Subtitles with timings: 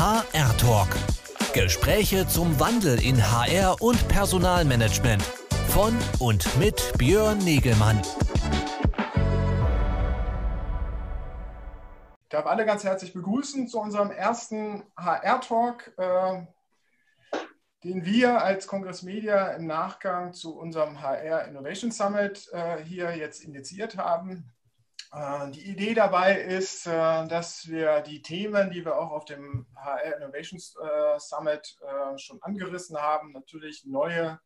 [0.00, 0.88] HR Talk.
[1.52, 5.22] Gespräche zum Wandel in HR und Personalmanagement.
[5.68, 8.00] Von und mit Björn Negelmann.
[12.22, 16.46] Ich darf alle ganz herzlich begrüßen zu unserem ersten HR Talk, äh,
[17.84, 23.44] den wir als Kongress Media im Nachgang zu unserem HR Innovation Summit äh, hier jetzt
[23.44, 24.50] initiiert haben.
[25.12, 29.66] Äh, die Idee dabei ist, äh, dass wir die Themen, die wir auch auf dem
[29.74, 31.76] HR Innovations äh, Summit
[32.16, 34.40] schon angerissen haben, natürlich neue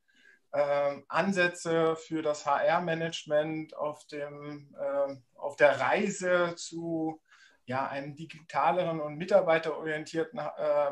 [1.09, 4.07] Ansätze für das HR-Management auf,
[5.35, 7.21] auf der Reise zu
[7.65, 10.41] ja, einem digitaleren und mitarbeiterorientierten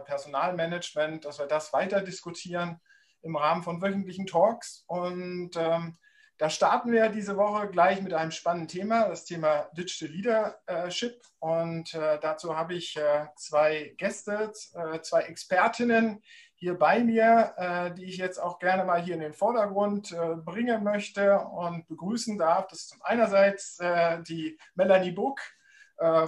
[0.04, 2.80] Personalmanagement, dass wir das weiter diskutieren
[3.20, 4.82] im Rahmen von wöchentlichen Talks.
[4.88, 5.96] Und ähm,
[6.42, 11.22] da starten wir diese Woche gleich mit einem spannenden Thema, das Thema Digital Leadership.
[11.38, 16.20] Und äh, dazu habe ich äh, zwei Gäste, äh, zwei Expertinnen
[16.56, 20.34] hier bei mir, äh, die ich jetzt auch gerne mal hier in den Vordergrund äh,
[20.34, 22.66] bringen möchte und begrüßen darf.
[22.66, 25.40] Das ist zum einerseits äh, die Melanie Buck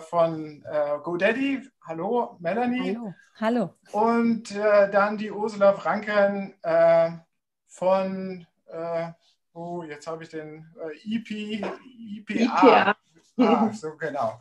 [0.08, 0.62] von
[1.02, 1.69] GoDaddy.
[1.84, 2.96] Hallo, Melanie.
[3.41, 3.74] Hallo.
[3.91, 4.11] Hallo.
[4.14, 6.55] Und dann die Ursula Franken
[7.67, 8.46] von
[9.55, 12.36] oh, jetzt habe ich den äh, IP, IPA.
[12.36, 12.97] IPA.
[13.36, 14.38] Ah, so genau.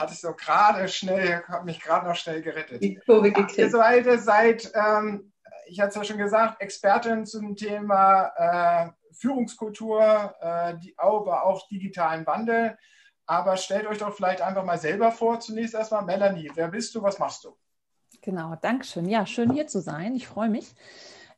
[0.00, 2.82] Hatte ich so gerade schnell, habe mich gerade noch schnell gerettet.
[2.82, 3.58] Die Kurve gekriegt.
[3.58, 5.32] Ihr beide seid, ähm,
[5.66, 11.68] ich hatte es ja schon gesagt, Expertin zum Thema äh, Führungskultur, äh, die, aber auch
[11.68, 12.78] digitalen Wandel.
[13.26, 15.40] Aber stellt euch doch vielleicht einfach mal selber vor.
[15.40, 17.56] Zunächst erstmal, Melanie, wer bist du, was machst du?
[18.22, 19.08] Genau, danke schön.
[19.08, 20.14] Ja, schön hier zu sein.
[20.14, 20.74] Ich freue mich.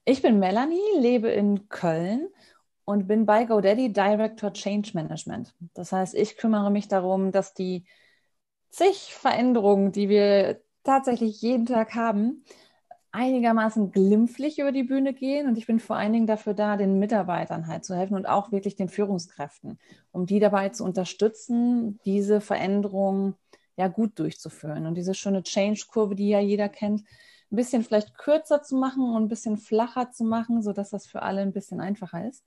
[0.05, 2.29] Ich bin Melanie, lebe in Köln
[2.85, 5.55] und bin bei GoDaddy Director Change Management.
[5.75, 7.85] Das heißt, ich kümmere mich darum, dass die
[8.71, 12.45] zig Veränderungen, die wir tatsächlich jeden Tag haben,
[13.13, 15.47] einigermaßen glimpflich über die Bühne gehen.
[15.47, 18.53] Und ich bin vor allen Dingen dafür da, den Mitarbeitern halt zu helfen und auch
[18.53, 19.79] wirklich den Führungskräften,
[20.11, 23.35] um die dabei zu unterstützen, diese Veränderungen
[23.77, 24.87] ja gut durchzuführen.
[24.87, 27.03] Und diese schöne Change-Kurve, die ja jeder kennt,
[27.53, 31.23] ein bisschen vielleicht kürzer zu machen und ein bisschen flacher zu machen, sodass das für
[31.23, 32.45] alle ein bisschen einfacher ist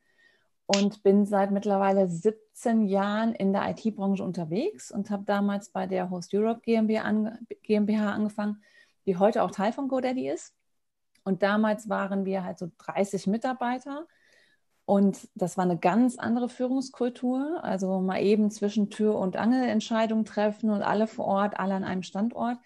[0.67, 6.09] und bin seit mittlerweile 17 Jahren in der IT-Branche unterwegs und habe damals bei der
[6.09, 8.61] Host Europe GmbH, an, GmbH, angefangen,
[9.05, 10.53] die heute auch Teil von GoDaddy ist.
[11.23, 14.05] Und damals waren wir halt so 30 Mitarbeiter
[14.85, 17.63] und das war eine ganz andere Führungskultur.
[17.63, 21.83] Also mal eben zwischen Tür und Angel Entscheidungen treffen und alle vor Ort, alle an
[21.85, 22.57] einem Standort.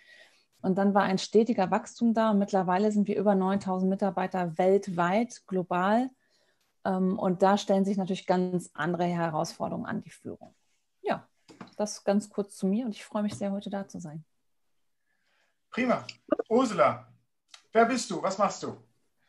[0.61, 5.41] Und dann war ein stetiger Wachstum da und mittlerweile sind wir über 9000 Mitarbeiter weltweit,
[5.47, 6.09] global
[6.83, 10.55] und da stellen sich natürlich ganz andere Herausforderungen an die Führung.
[11.01, 11.27] Ja,
[11.77, 14.23] das ganz kurz zu mir und ich freue mich sehr, heute da zu sein.
[15.69, 16.05] Prima.
[16.49, 17.07] Ursula,
[17.71, 18.21] wer bist du?
[18.21, 18.75] Was machst du?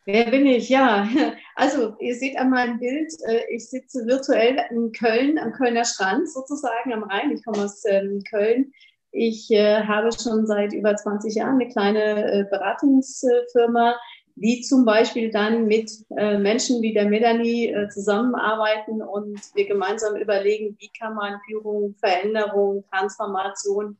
[0.04, 0.68] Wer bin ich?
[0.68, 1.08] Ja,
[1.54, 6.28] also ihr seht an meinem Bild, äh, ich sitze virtuell in Köln, am Kölner Strand
[6.28, 7.30] sozusagen am Rhein.
[7.30, 8.72] Ich komme aus ähm, Köln.
[9.12, 13.94] Ich äh, habe schon seit über 20 Jahren eine kleine äh, Beratungsfirma
[14.34, 20.16] die zum Beispiel dann mit äh, Menschen wie der Melanie äh, zusammenarbeiten und wir gemeinsam
[20.16, 23.96] überlegen, wie kann man Führung, Veränderung, Transformation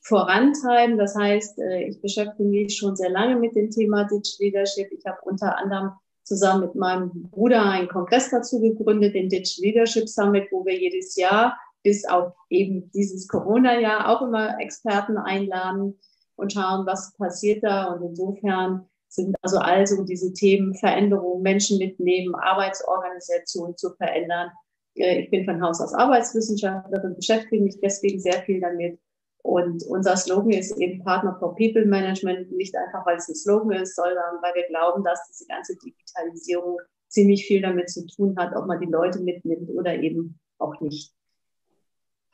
[0.00, 0.98] vorantreiben.
[0.98, 4.88] Das heißt, äh, ich beschäftige mich schon sehr lange mit dem Thema Digital Leadership.
[4.92, 5.92] Ich habe unter anderem
[6.22, 11.16] zusammen mit meinem Bruder einen Kongress dazu gegründet, den Digital Leadership Summit, wo wir jedes
[11.16, 15.96] Jahr bis auf eben dieses Corona-Jahr auch immer Experten einladen
[16.34, 17.92] und schauen, was passiert da.
[17.92, 24.50] Und insofern sind also also diese Themen Veränderung, Menschen mitnehmen, Arbeitsorganisation zu verändern.
[24.94, 28.98] Äh, ich bin von Haus aus Arbeitswissenschaftlerin, beschäftige mich deswegen sehr viel damit.
[29.42, 33.80] Und unser Slogan ist eben Partner for People Management, nicht einfach, weil es ein Slogan
[33.80, 36.78] ist, sondern weil wir glauben, dass diese ganze Digitalisierung
[37.08, 41.14] ziemlich viel damit zu tun hat, ob man die Leute mitnimmt oder eben auch nicht.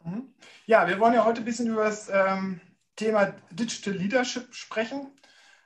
[0.05, 0.33] Mhm.
[0.67, 2.61] Ja, wir wollen ja heute ein bisschen über das ähm,
[2.97, 5.09] Thema Digital Leadership sprechen.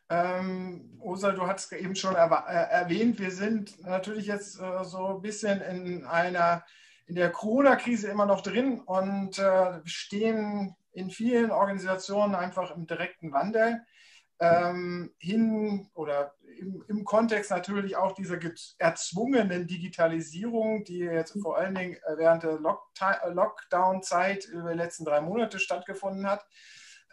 [0.08, 5.22] Ähm, Osa, du hast eben schon äh, erwähnt, wir sind natürlich jetzt äh, so ein
[5.22, 6.64] bisschen in einer,
[7.06, 13.32] in der Corona-Krise immer noch drin und äh, stehen in vielen Organisationen einfach im direkten
[13.32, 13.82] Wandel
[14.38, 18.38] ähm, hin oder im, im, Kontext natürlich auch dieser
[18.78, 25.58] erzwungenen Digitalisierung, die jetzt vor allen Dingen während der Lockdown-Zeit über die letzten drei Monate
[25.58, 26.46] stattgefunden hat.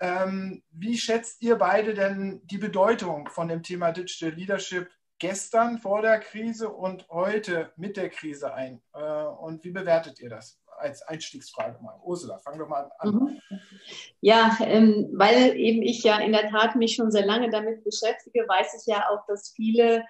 [0.04, 6.02] Ähm, wie schätzt ihr beide denn die Bedeutung von dem Thema Digital Leadership gestern vor
[6.02, 8.82] der Krise und heute mit der Krise ein?
[8.94, 10.60] Äh, und wie bewertet ihr das?
[10.80, 11.96] als Einstiegsfrage mal.
[12.04, 13.10] Ursula, fang doch mal an.
[13.10, 13.42] Mhm.
[14.22, 18.42] Ja, ähm, weil eben ich ja in der Tat mich schon sehr lange damit beschäftige,
[18.48, 20.04] weiß ich ja auch, dass viele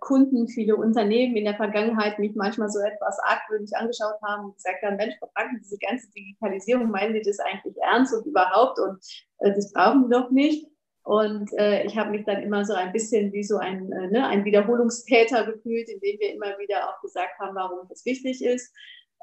[0.00, 4.82] Kunden, viele Unternehmen in der Vergangenheit mich manchmal so etwas argwöhnig angeschaut haben und gesagt
[4.82, 8.98] haben, Mensch, Frank, diese ganze Digitalisierung, meinen die das eigentlich ernst und überhaupt und
[9.38, 10.66] äh, das brauchen wir doch nicht.
[11.04, 14.26] Und äh, ich habe mich dann immer so ein bisschen wie so ein, äh, ne,
[14.26, 18.72] ein Wiederholungstäter gefühlt, indem wir immer wieder auch gesagt haben, warum das wichtig ist.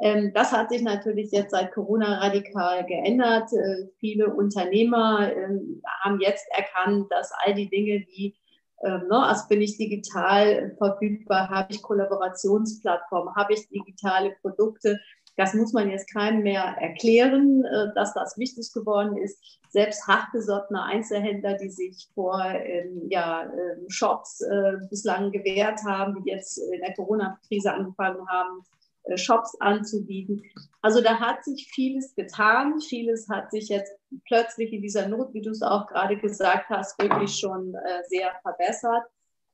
[0.02, 3.52] Ähm, das hat sich natürlich jetzt seit Corona radikal geändert.
[3.54, 8.36] Äh, viele Unternehmer ähm, haben jetzt erkannt, dass all die Dinge wie
[8.84, 15.00] ähm, ne, also bin ich digital verfügbar, habe ich Kollaborationsplattformen, habe ich digitale Produkte,
[15.40, 19.60] das muss man jetzt keinem mehr erklären, äh, dass das wichtig geworden ist.
[19.70, 26.32] Selbst hartgesottene Einzelhändler, die sich vor ähm, ja, ähm, Shops äh, bislang gewehrt haben, die
[26.32, 28.79] jetzt in der Corona-Krise angefangen haben, äh,
[29.16, 30.44] Shops anzubieten.
[30.82, 32.80] Also da hat sich vieles getan.
[32.80, 33.92] Vieles hat sich jetzt
[34.26, 37.76] plötzlich in dieser Not, wie du es auch gerade gesagt hast, wirklich schon
[38.08, 39.04] sehr verbessert.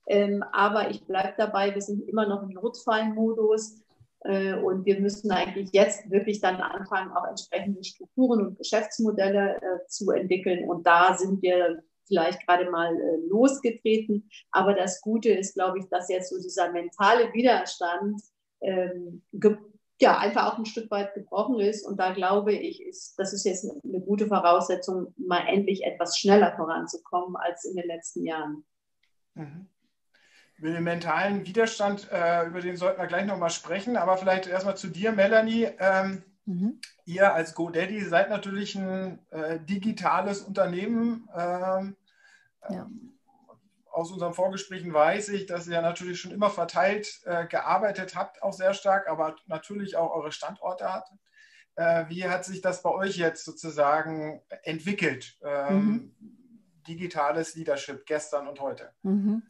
[0.07, 3.81] Ähm, aber ich bleibe dabei, wir sind immer noch im Notfallmodus.
[4.21, 9.87] Äh, und wir müssen eigentlich jetzt wirklich dann anfangen, auch entsprechende Strukturen und Geschäftsmodelle äh,
[9.87, 10.67] zu entwickeln.
[10.67, 14.29] Und da sind wir vielleicht gerade mal äh, losgetreten.
[14.51, 18.21] Aber das Gute ist, glaube ich, dass jetzt so dieser mentale Widerstand
[18.65, 19.23] ähm,
[20.01, 21.85] ja, einfach auch ein Stück weit gebrochen ist.
[21.85, 26.53] Und da glaube ich, ist, das ist jetzt eine gute Voraussetzung, mal endlich etwas schneller
[26.55, 28.65] voranzukommen als in den letzten Jahren.
[29.35, 29.67] Mhm.
[30.57, 34.77] Über den mentalen Widerstand, äh, über den sollten wir gleich nochmal sprechen, aber vielleicht erstmal
[34.77, 35.67] zu dir, Melanie.
[35.79, 36.79] Ähm, mhm.
[37.05, 41.27] Ihr als GoDaddy seid natürlich ein äh, digitales Unternehmen.
[41.35, 41.95] Ähm,
[42.69, 42.89] ja.
[43.95, 48.51] Aus unseren Vorgesprächen weiß ich, dass ihr natürlich schon immer verteilt äh, gearbeitet habt, auch
[48.51, 51.11] sehr stark, aber natürlich auch eure Standorte habt.
[51.75, 55.37] Äh, wie hat sich das bei euch jetzt sozusagen entwickelt?
[55.41, 56.15] Ähm, mhm.
[56.85, 58.91] Digitales Leadership gestern und heute.
[59.03, 59.43] Mhm.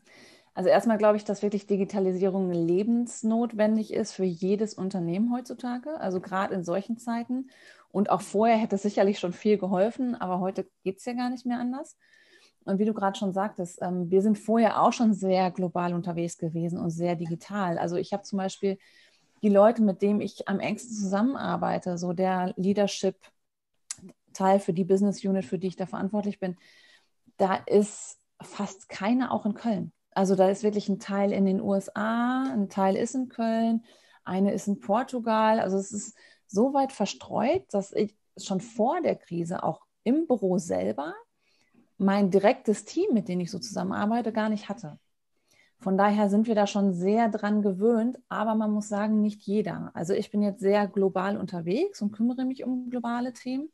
[0.53, 6.53] Also erstmal glaube ich, dass wirklich Digitalisierung lebensnotwendig ist für jedes Unternehmen heutzutage, also gerade
[6.53, 7.49] in solchen Zeiten.
[7.89, 11.31] Und auch vorher hätte es sicherlich schon viel geholfen, aber heute geht es ja gar
[11.31, 11.97] nicht mehr anders.
[12.65, 16.37] Und wie du gerade schon sagtest, ähm, wir sind vorher auch schon sehr global unterwegs
[16.37, 17.77] gewesen und sehr digital.
[17.77, 18.77] Also ich habe zum Beispiel
[19.43, 25.45] die Leute, mit denen ich am engsten zusammenarbeite, so der Leadership-Teil für die Business Unit,
[25.45, 26.57] für die ich da verantwortlich bin,
[27.37, 29.91] da ist fast keiner auch in Köln.
[30.11, 33.83] Also da ist wirklich ein Teil in den USA, ein Teil ist in Köln,
[34.23, 35.59] eine ist in Portugal.
[35.59, 36.17] Also es ist
[36.47, 41.13] so weit verstreut, dass ich schon vor der Krise auch im Büro selber
[41.97, 44.99] mein direktes Team, mit dem ich so zusammenarbeite, gar nicht hatte.
[45.79, 49.91] Von daher sind wir da schon sehr dran gewöhnt, aber man muss sagen, nicht jeder.
[49.93, 53.69] Also ich bin jetzt sehr global unterwegs und kümmere mich um globale Themen.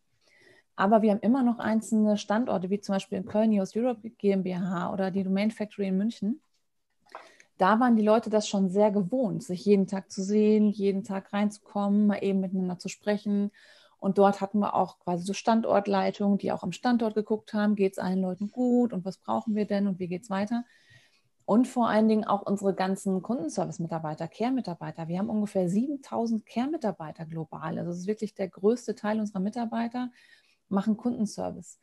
[0.75, 4.91] Aber wir haben immer noch einzelne Standorte, wie zum Beispiel in Köln, News Europe GmbH
[4.91, 6.41] oder die Domain Factory in München.
[7.57, 11.31] Da waren die Leute das schon sehr gewohnt, sich jeden Tag zu sehen, jeden Tag
[11.31, 13.51] reinzukommen, mal eben miteinander zu sprechen.
[14.01, 17.93] Und dort hatten wir auch quasi so Standortleitungen, die auch am Standort geguckt haben, geht
[17.93, 20.65] es allen Leuten gut und was brauchen wir denn und wie geht es weiter.
[21.45, 25.07] Und vor allen Dingen auch unsere ganzen Kundenservice-Mitarbeiter, Care-Mitarbeiter.
[25.07, 27.77] Wir haben ungefähr 7000 Care-Mitarbeiter global.
[27.77, 30.09] Also das ist wirklich der größte Teil unserer Mitarbeiter
[30.67, 31.77] machen Kundenservice.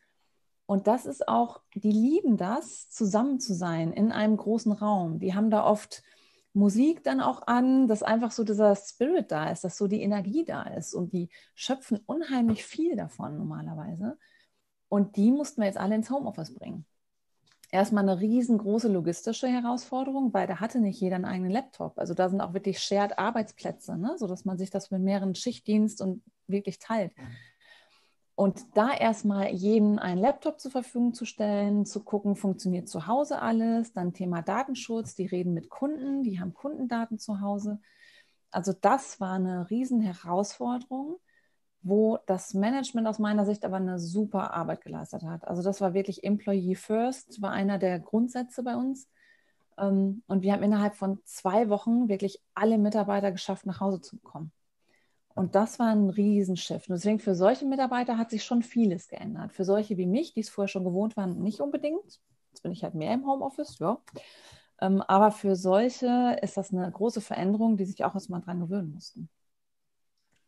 [0.67, 5.21] Und das ist auch, die lieben das, zusammen zu sein in einem großen Raum.
[5.21, 6.03] Die haben da oft
[6.59, 10.45] Musik dann auch an, dass einfach so dieser Spirit da ist, dass so die Energie
[10.45, 10.95] da ist.
[10.95, 14.19] Und die schöpfen unheimlich viel davon normalerweise.
[14.89, 16.85] Und die mussten wir jetzt alle ins Homeoffice bringen.
[17.71, 21.99] Erstmal eine riesengroße logistische Herausforderung, weil da hatte nicht jeder einen eigenen Laptop.
[21.99, 24.17] Also da sind auch wirklich Shared Arbeitsplätze, ne?
[24.17, 27.13] sodass man sich das mit mehreren Schichtdienst und wirklich teilt.
[28.39, 33.43] Und da erstmal jedem einen Laptop zur Verfügung zu stellen, zu gucken, funktioniert zu Hause
[33.43, 37.81] alles, dann Thema Datenschutz, die reden mit Kunden, die haben Kundendaten zu Hause.
[38.53, 41.17] Also das war eine riesen Herausforderung,
[41.83, 45.49] wo das Management aus meiner Sicht aber eine super Arbeit geleistet hat.
[45.49, 49.09] Also das war wirklich Employee First, war einer der Grundsätze bei uns.
[49.77, 54.17] Ähm, und wir haben innerhalb von zwei Wochen wirklich alle Mitarbeiter geschafft, nach Hause zu
[54.21, 54.53] kommen.
[55.35, 56.89] Und das war ein Riesenschiff.
[56.89, 59.53] Und deswegen für solche Mitarbeiter hat sich schon vieles geändert.
[59.53, 62.21] Für solche wie mich, die es vorher schon gewohnt waren, nicht unbedingt.
[62.51, 64.01] Jetzt bin ich halt mehr im Homeoffice, ja.
[64.81, 68.93] Ähm, aber für solche ist das eine große Veränderung, die sich auch erstmal dran gewöhnen
[68.93, 69.29] mussten.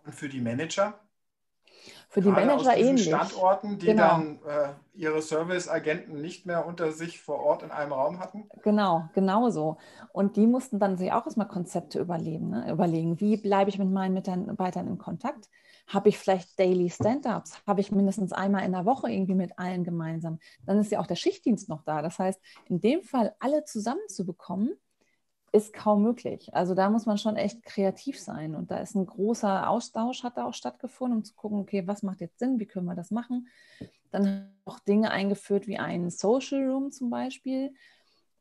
[0.04, 0.98] Und für die Manager?
[2.08, 3.06] Für die Gerade Manager aus ähnlich.
[3.06, 4.02] Standorten, die Genau.
[4.08, 8.48] dann äh, ihre Serviceagenten nicht mehr unter sich vor Ort in einem Raum hatten.
[8.62, 9.78] Genau, genau so.
[10.12, 12.70] Und die mussten dann sich auch erstmal Konzepte überleben, ne?
[12.70, 15.48] überlegen, wie bleibe ich mit meinen Mitarbeitern in Kontakt?
[15.86, 17.62] Habe ich vielleicht Daily Stand-ups?
[17.66, 20.38] Habe ich mindestens einmal in der Woche irgendwie mit allen gemeinsam?
[20.66, 22.02] Dann ist ja auch der Schichtdienst noch da.
[22.02, 24.72] Das heißt, in dem Fall alle zusammenzubekommen,
[25.52, 26.54] ist kaum möglich.
[26.54, 28.54] Also da muss man schon echt kreativ sein.
[28.54, 32.02] Und da ist ein großer Austausch, hat da auch stattgefunden, um zu gucken, okay, was
[32.02, 33.48] macht jetzt Sinn, wie können wir das machen?
[34.10, 37.74] Dann haben wir auch Dinge eingeführt wie einen Social Room zum Beispiel,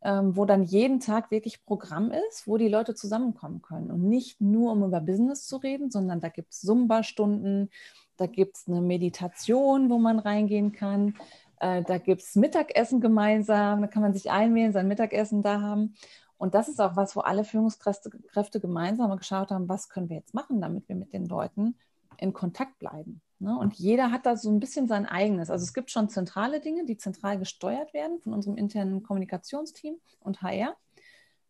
[0.02, 3.92] ähm, wo dann jeden Tag wirklich Programm ist, wo die Leute zusammenkommen können.
[3.92, 7.70] Und nicht nur, um über Business zu reden, sondern da gibt es Zumba-Stunden,
[8.18, 11.16] da gibt es eine Meditation, wo man reingehen kann.
[11.60, 15.96] Äh, da gibt es Mittagessen gemeinsam, da kann man sich einwählen, sein Mittagessen da haben.
[16.40, 20.16] Und das ist auch was, wo alle Führungskräfte Kräfte gemeinsam geschaut haben, was können wir
[20.16, 21.76] jetzt machen, damit wir mit den Leuten
[22.18, 23.22] in Kontakt bleiben.
[23.40, 23.58] Ne?
[23.58, 25.50] Und jeder hat da so ein bisschen sein eigenes.
[25.50, 30.42] Also es gibt schon zentrale Dinge, die zentral gesteuert werden von unserem internen Kommunikationsteam und
[30.42, 30.78] HR.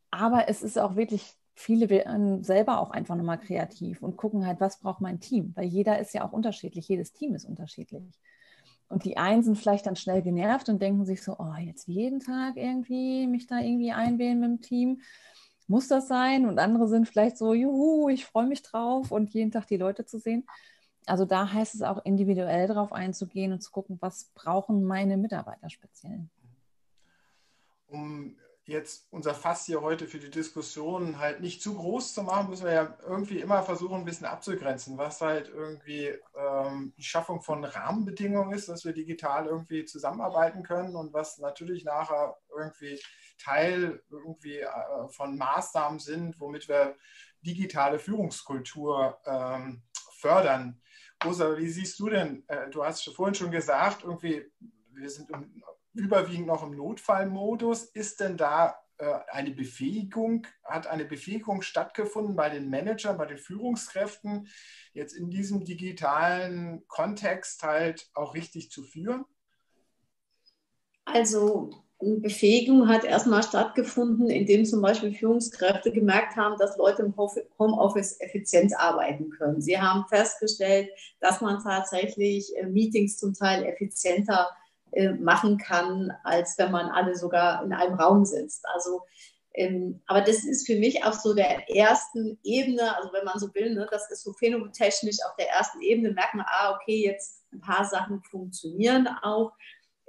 [0.10, 4.60] Aber es ist auch wirklich, viele werden selber auch einfach nochmal kreativ und gucken halt,
[4.60, 5.54] was braucht mein Team?
[5.56, 8.20] Weil jeder ist ja auch unterschiedlich, jedes Team ist unterschiedlich.
[8.90, 12.20] Und die einen sind vielleicht dann schnell genervt und denken sich so, oh, jetzt jeden
[12.20, 15.02] Tag irgendwie mich da irgendwie einwählen mit dem Team.
[15.68, 16.48] Muss das sein?
[16.48, 20.06] Und andere sind vielleicht so, juhu, ich freue mich drauf und jeden Tag die Leute
[20.06, 20.48] zu sehen.
[21.06, 25.70] Also da heißt es auch individuell drauf einzugehen und zu gucken, was brauchen meine Mitarbeiter
[25.70, 26.28] speziell.
[27.88, 28.36] Um
[28.70, 32.66] jetzt unser Fass hier heute für die Diskussion halt nicht zu groß zu machen, müssen
[32.66, 37.64] wir ja irgendwie immer versuchen, ein bisschen abzugrenzen, was halt irgendwie ähm, die Schaffung von
[37.64, 43.00] Rahmenbedingungen ist, dass wir digital irgendwie zusammenarbeiten können und was natürlich nachher irgendwie
[43.38, 46.96] Teil irgendwie äh, von Maßnahmen sind, womit wir
[47.42, 49.84] digitale Führungskultur ähm,
[50.18, 50.82] fördern.
[51.24, 52.44] Rosa, wie siehst du denn?
[52.48, 54.46] Äh, du hast vorhin schon gesagt, irgendwie,
[54.92, 55.30] wir sind
[55.94, 57.84] überwiegend noch im Notfallmodus.
[57.86, 63.38] Ist denn da äh, eine Befähigung, hat eine Befähigung stattgefunden bei den Managern, bei den
[63.38, 64.48] Führungskräften,
[64.94, 69.26] jetzt in diesem digitalen Kontext halt auch richtig zu führen?
[71.06, 78.22] Also Befähigung hat erstmal stattgefunden, indem zum Beispiel Führungskräfte gemerkt haben, dass Leute im Homeoffice
[78.22, 79.62] effizient arbeiten können.
[79.62, 84.50] Sie haben festgestellt, dass man tatsächlich äh, Meetings zum Teil effizienter
[84.92, 88.66] äh, machen kann, als wenn man alle sogar in einem Raum sitzt.
[88.74, 89.02] Also,
[89.54, 93.54] ähm, aber das ist für mich auf so der ersten Ebene, also wenn man so
[93.54, 97.44] will, ne, das ist so phänomotechnisch auf der ersten Ebene, merkt man, ah, okay, jetzt
[97.52, 99.52] ein paar Sachen funktionieren auch.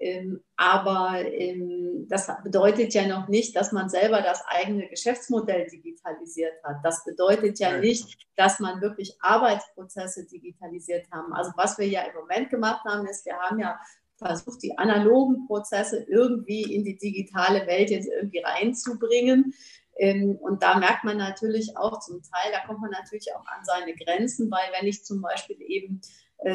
[0.03, 6.55] Ähm, aber ähm, das bedeutet ja noch nicht, dass man selber das eigene Geschäftsmodell digitalisiert
[6.65, 6.77] hat.
[6.83, 11.35] Das bedeutet ja nicht, dass man wirklich Arbeitsprozesse digitalisiert haben.
[11.35, 13.79] Also was wir ja im Moment gemacht haben, ist, wir haben ja
[14.21, 19.55] versucht, die analogen Prozesse irgendwie in die digitale Welt jetzt irgendwie reinzubringen.
[19.99, 23.65] Ähm, und da merkt man natürlich auch zum Teil, da kommt man natürlich auch an
[23.65, 26.01] seine Grenzen, weil wenn ich zum Beispiel eben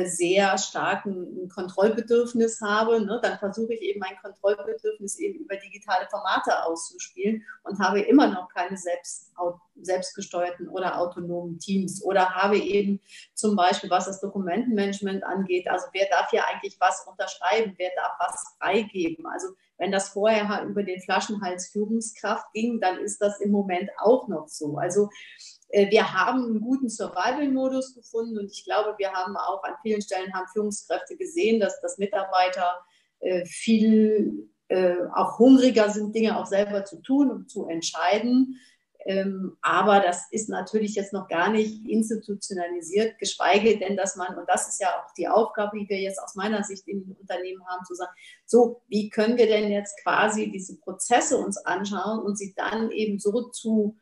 [0.06, 6.08] sehr stark ein Kontrollbedürfnis habe, ne, dann versuche ich eben mein Kontrollbedürfnis eben über digitale
[6.10, 9.32] Formate auszuspielen und habe immer noch keine selbst,
[9.80, 13.00] selbstgesteuerten oder autonomen Teams oder habe eben
[13.36, 18.14] zum Beispiel, was das Dokumentenmanagement angeht, also wer darf hier eigentlich was unterschreiben, wer darf
[18.20, 19.28] was freigeben.
[19.28, 24.28] Also wenn das vorher über den Flaschenhals Führungskraft ging, dann ist das im Moment auch
[24.28, 24.78] noch so.
[24.78, 25.55] Also äh,
[25.90, 30.34] wir haben einen guten Survival-Modus gefunden und ich glaube, wir haben auch an vielen Stellen
[30.34, 32.80] haben Führungskräfte gesehen, dass, dass Mitarbeiter
[33.20, 38.60] äh, viel äh, auch hungriger sind, Dinge auch selber zu tun und zu entscheiden.
[39.08, 44.50] Ähm, aber das ist natürlich jetzt noch gar nicht institutionalisiert, geschweige denn, dass man, und
[44.50, 47.86] das ist ja auch die Aufgabe, die wir jetzt aus meiner Sicht im Unternehmen haben,
[47.86, 48.12] zu sagen,
[48.46, 53.20] so, wie können wir denn jetzt quasi diese Prozesse uns anschauen und sie dann eben
[53.20, 53.96] so zu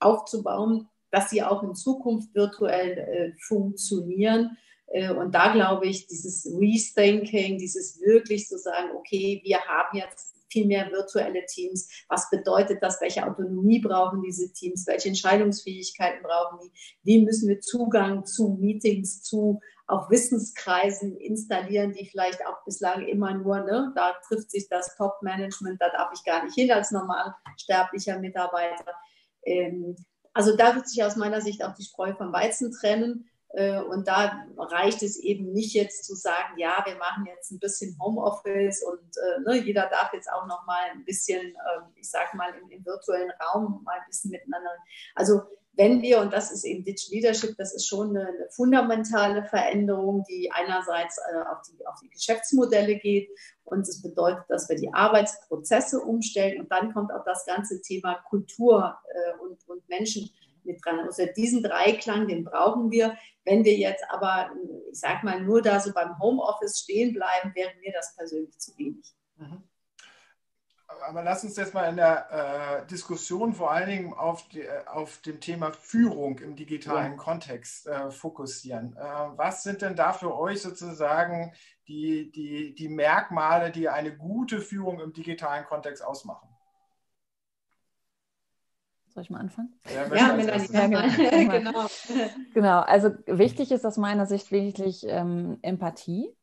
[0.00, 4.56] aufzubauen, dass sie auch in Zukunft virtuell äh, funktionieren.
[4.88, 10.34] Äh, und da glaube ich, dieses Rethinking, dieses wirklich zu sagen, okay, wir haben jetzt
[10.50, 11.88] viel mehr virtuelle Teams.
[12.08, 13.00] Was bedeutet das?
[13.00, 14.86] Welche Autonomie brauchen diese Teams?
[14.86, 16.72] Welche Entscheidungsfähigkeiten brauchen die?
[17.02, 23.32] Wie müssen wir Zugang zu Meetings, zu auch Wissenskreisen installieren, die vielleicht auch bislang immer
[23.32, 27.34] nur, ne, da trifft sich das Top-Management, da darf ich gar nicht hin als normal
[27.56, 28.92] sterblicher Mitarbeiter.
[29.44, 29.96] Ähm,
[30.38, 33.28] also da wird sich aus meiner Sicht auch die Spreu vom Weizen trennen.
[33.48, 37.58] Äh, und da reicht es eben nicht jetzt zu sagen, ja, wir machen jetzt ein
[37.58, 42.08] bisschen Homeoffice und äh, ne, jeder darf jetzt auch noch mal ein bisschen, äh, ich
[42.08, 44.70] sage mal, im, im, virtuellen Raum mal ein bisschen miteinander.
[45.16, 45.40] Also
[45.78, 50.24] wenn wir, und das ist eben Digital Leadership, das ist schon eine, eine fundamentale Veränderung,
[50.28, 53.30] die einerseits äh, auf, die, auf die Geschäftsmodelle geht
[53.62, 57.80] und es das bedeutet, dass wir die Arbeitsprozesse umstellen und dann kommt auch das ganze
[57.80, 60.28] Thema Kultur äh, und, und Menschen
[60.64, 60.98] mit dran.
[60.98, 63.16] Also diesen Dreiklang, den brauchen wir.
[63.44, 64.50] Wenn wir jetzt aber,
[64.90, 68.76] ich sag mal, nur da so beim Homeoffice stehen bleiben, wäre mir das persönlich zu
[68.76, 69.14] wenig.
[69.36, 69.62] Mhm
[71.02, 74.84] aber lass uns jetzt mal in der äh, Diskussion vor allen Dingen auf, die, äh,
[74.86, 77.18] auf dem Thema Führung im digitalen ja.
[77.18, 78.96] Kontext äh, fokussieren.
[78.96, 79.02] Äh,
[79.36, 81.52] was sind denn da für euch sozusagen
[81.86, 86.48] die, die, die Merkmale, die eine gute Führung im digitalen Kontext ausmachen?
[89.08, 89.74] Soll ich mal anfangen?
[89.92, 91.48] Ja, ja, genau.
[91.48, 91.86] genau.
[92.54, 92.80] genau.
[92.80, 96.36] Also wichtig ist aus meiner Sicht wirklich ähm, Empathie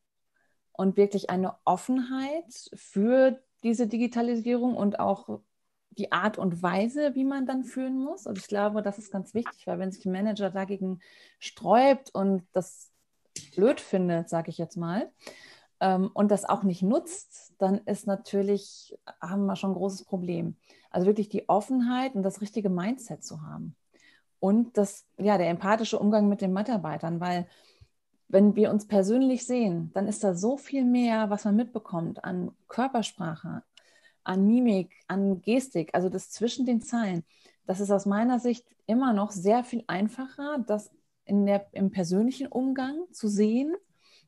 [0.74, 5.41] und wirklich eine Offenheit für diese Digitalisierung und auch
[5.89, 8.27] die Art und Weise, wie man dann führen muss.
[8.27, 11.00] Und ich glaube, das ist ganz wichtig, weil wenn sich ein Manager dagegen
[11.39, 12.91] sträubt und das
[13.55, 15.12] blöd findet, sage ich jetzt mal,
[15.79, 20.57] ähm, und das auch nicht nutzt, dann ist natürlich, haben wir schon ein großes Problem.
[20.91, 23.75] Also wirklich die Offenheit und das richtige Mindset zu haben.
[24.39, 27.48] Und das, ja, der empathische Umgang mit den Mitarbeitern, weil
[28.27, 32.51] wenn wir uns persönlich sehen, dann ist da so viel mehr, was man mitbekommt an
[32.67, 33.63] Körpersprache,
[34.24, 37.24] an Mimik, an Gestik, also das zwischen den Zeilen.
[37.65, 40.91] Das ist aus meiner Sicht immer noch sehr viel einfacher, das
[41.25, 43.75] in der, im persönlichen Umgang zu sehen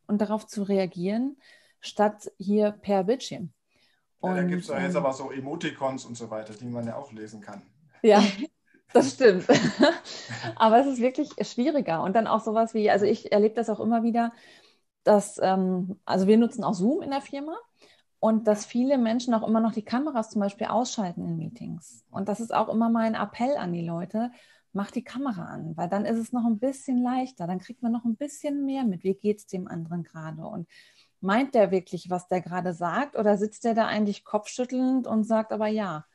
[0.08, 1.38] und darauf zu reagieren,
[1.80, 3.52] statt hier per Bildschirm.
[4.24, 6.88] Ja, da gibt es ja jetzt ähm, aber so Emoticons und so weiter, die man
[6.88, 7.62] ja auch lesen kann.
[8.02, 8.24] Ja,
[8.94, 9.46] Das stimmt.
[10.56, 12.04] Aber es ist wirklich schwieriger.
[12.04, 14.32] Und dann auch sowas wie, also ich erlebe das auch immer wieder,
[15.04, 17.58] dass, ähm, also wir nutzen auch Zoom in der Firma
[18.20, 22.06] und dass viele Menschen auch immer noch die Kameras zum Beispiel ausschalten in Meetings.
[22.10, 24.32] Und das ist auch immer mein Appell an die Leute,
[24.74, 27.92] mach die Kamera an, weil dann ist es noch ein bisschen leichter, dann kriegt man
[27.92, 30.68] noch ein bisschen mehr mit, wie geht es dem anderen gerade und
[31.20, 35.52] meint der wirklich, was der gerade sagt oder sitzt der da eigentlich kopfschüttelnd und sagt
[35.52, 36.06] aber ja.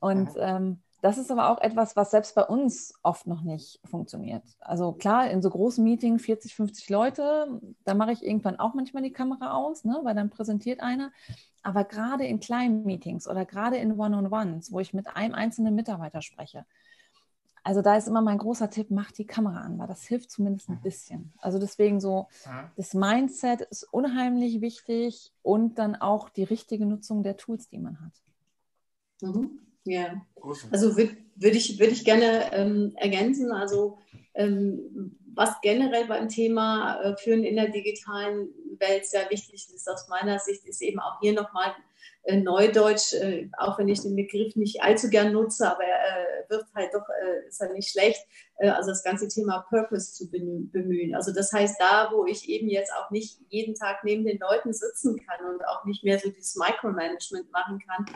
[0.00, 4.42] Und ähm, das ist aber auch etwas, was selbst bei uns oft noch nicht funktioniert.
[4.60, 9.02] Also klar, in so großen Meetings, 40, 50 Leute, da mache ich irgendwann auch manchmal
[9.02, 11.12] die Kamera aus, ne, weil dann präsentiert einer.
[11.62, 16.22] Aber gerade in kleinen Meetings oder gerade in One-on-Ones, wo ich mit einem einzelnen Mitarbeiter
[16.22, 16.64] spreche,
[17.62, 20.70] also da ist immer mein großer Tipp, mach die Kamera an, weil das hilft zumindest
[20.70, 20.82] ein mhm.
[20.82, 21.34] bisschen.
[21.36, 22.28] Also deswegen so,
[22.76, 28.00] das Mindset ist unheimlich wichtig und dann auch die richtige Nutzung der Tools, die man
[28.00, 28.22] hat.
[29.20, 29.60] Mhm.
[29.84, 30.26] Ja,
[30.70, 30.96] also
[31.36, 33.98] würde würd ich, würd ich gerne ähm, ergänzen, also
[34.34, 40.08] ähm, was generell beim Thema äh, Führen in der digitalen Welt sehr wichtig ist aus
[40.08, 41.72] meiner Sicht, ist eben auch hier nochmal
[42.24, 46.66] äh, Neudeutsch, äh, auch wenn ich den Begriff nicht allzu gern nutze, aber er wird
[46.74, 47.04] halt doch,
[47.48, 48.20] ist er nicht schlecht,
[48.58, 51.14] also das ganze Thema Purpose zu bemühen.
[51.14, 54.72] Also das heißt, da, wo ich eben jetzt auch nicht jeden Tag neben den Leuten
[54.72, 58.06] sitzen kann und auch nicht mehr so dieses Micromanagement machen kann,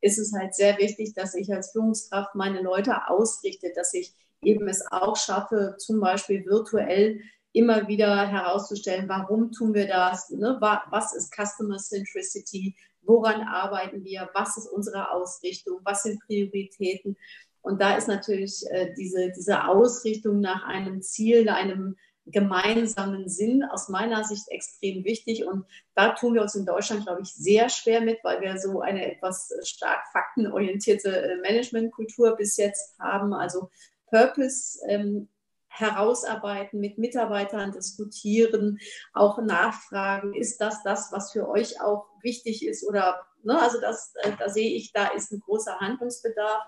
[0.00, 4.68] ist es halt sehr wichtig, dass ich als Führungskraft meine Leute ausrichte, dass ich eben
[4.68, 7.20] es auch schaffe, zum Beispiel virtuell
[7.52, 10.58] immer wieder herauszustellen, warum tun wir das, ne?
[10.60, 17.16] was ist Customer Centricity, woran arbeiten wir, was ist unsere Ausrichtung, was sind Prioritäten.
[17.62, 21.96] Und da ist natürlich äh, diese, diese Ausrichtung nach einem Ziel, einem
[22.26, 25.44] gemeinsamen Sinn aus meiner Sicht extrem wichtig.
[25.44, 28.80] Und da tun wir uns in Deutschland, glaube ich, sehr schwer mit, weil wir so
[28.80, 33.32] eine etwas stark faktenorientierte äh, Managementkultur bis jetzt haben.
[33.32, 33.70] Also
[34.10, 35.28] Purpose ähm,
[35.68, 38.78] herausarbeiten, mit Mitarbeitern diskutieren,
[39.12, 44.14] auch nachfragen, ist das das, was für euch auch wichtig ist oder ne, also das,
[44.22, 46.62] äh, da sehe ich, da ist ein großer Handlungsbedarf.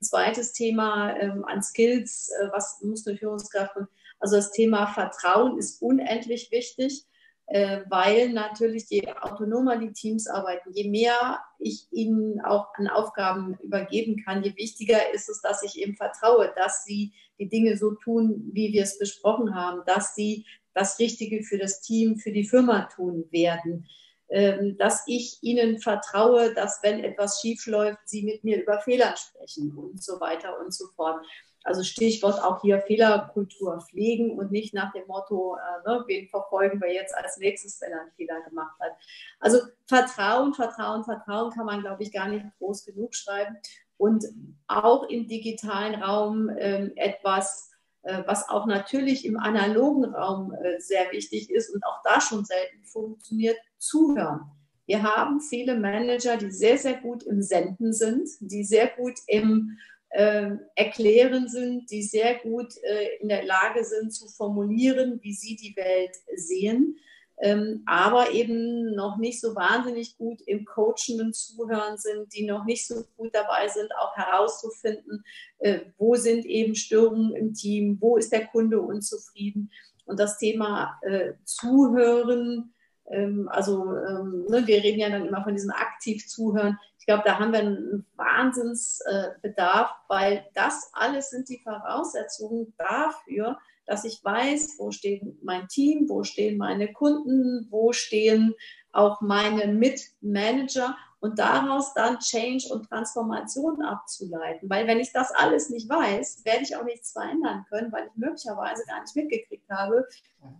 [0.00, 3.76] Zweites Thema ähm, an Skills, äh, was muss eine Führungskraft,
[4.18, 7.04] also das Thema Vertrauen ist unendlich wichtig.
[7.50, 13.56] Äh, weil natürlich je autonomer die Teams arbeiten, je mehr ich ihnen auch an Aufgaben
[13.62, 17.92] übergeben kann, je wichtiger ist es, dass ich eben vertraue, dass sie die Dinge so
[17.92, 22.46] tun, wie wir es besprochen haben, dass sie das Richtige für das Team, für die
[22.46, 23.88] Firma tun werden,
[24.28, 29.14] ähm, dass ich ihnen vertraue, dass wenn etwas schief läuft, sie mit mir über Fehler
[29.16, 31.24] sprechen und so weiter und so fort.
[31.68, 36.80] Also Stichwort auch hier Fehlerkultur pflegen und nicht nach dem Motto, äh, ne, wen verfolgen
[36.80, 38.92] wir jetzt als nächstes, wenn er einen Fehler gemacht hat.
[39.38, 43.58] Also Vertrauen, Vertrauen, Vertrauen kann man, glaube ich, gar nicht groß genug schreiben.
[43.98, 44.24] Und
[44.66, 47.70] auch im digitalen Raum äh, etwas,
[48.02, 52.46] äh, was auch natürlich im analogen Raum äh, sehr wichtig ist und auch da schon
[52.46, 54.50] selten funktioniert, zuhören.
[54.86, 59.76] Wir haben viele Manager, die sehr, sehr gut im Senden sind, die sehr gut im
[60.10, 65.56] äh, erklären sind, die sehr gut äh, in der Lage sind zu formulieren, wie sie
[65.56, 66.98] die Welt sehen,
[67.40, 72.86] ähm, aber eben noch nicht so wahnsinnig gut im coachenden Zuhören sind, die noch nicht
[72.86, 75.24] so gut dabei sind, auch herauszufinden,
[75.58, 79.70] äh, wo sind eben Störungen im Team, wo ist der Kunde unzufrieden.
[80.04, 82.74] Und das Thema äh, Zuhören,
[83.10, 86.78] ähm, also ähm, ne, wir reden ja dann immer von diesem aktiv Zuhören.
[87.08, 94.04] Ich glaube, da haben wir einen Wahnsinnsbedarf, weil das alles sind die Voraussetzungen dafür, dass
[94.04, 98.52] ich weiß, wo steht mein Team, wo stehen meine Kunden, wo stehen
[98.92, 104.70] auch meine Mitmanager und daraus dann Change und Transformation abzuleiten.
[104.70, 108.16] Weil wenn ich das alles nicht weiß, werde ich auch nichts verändern können, weil ich
[108.16, 110.06] möglicherweise gar nicht mitgekriegt habe,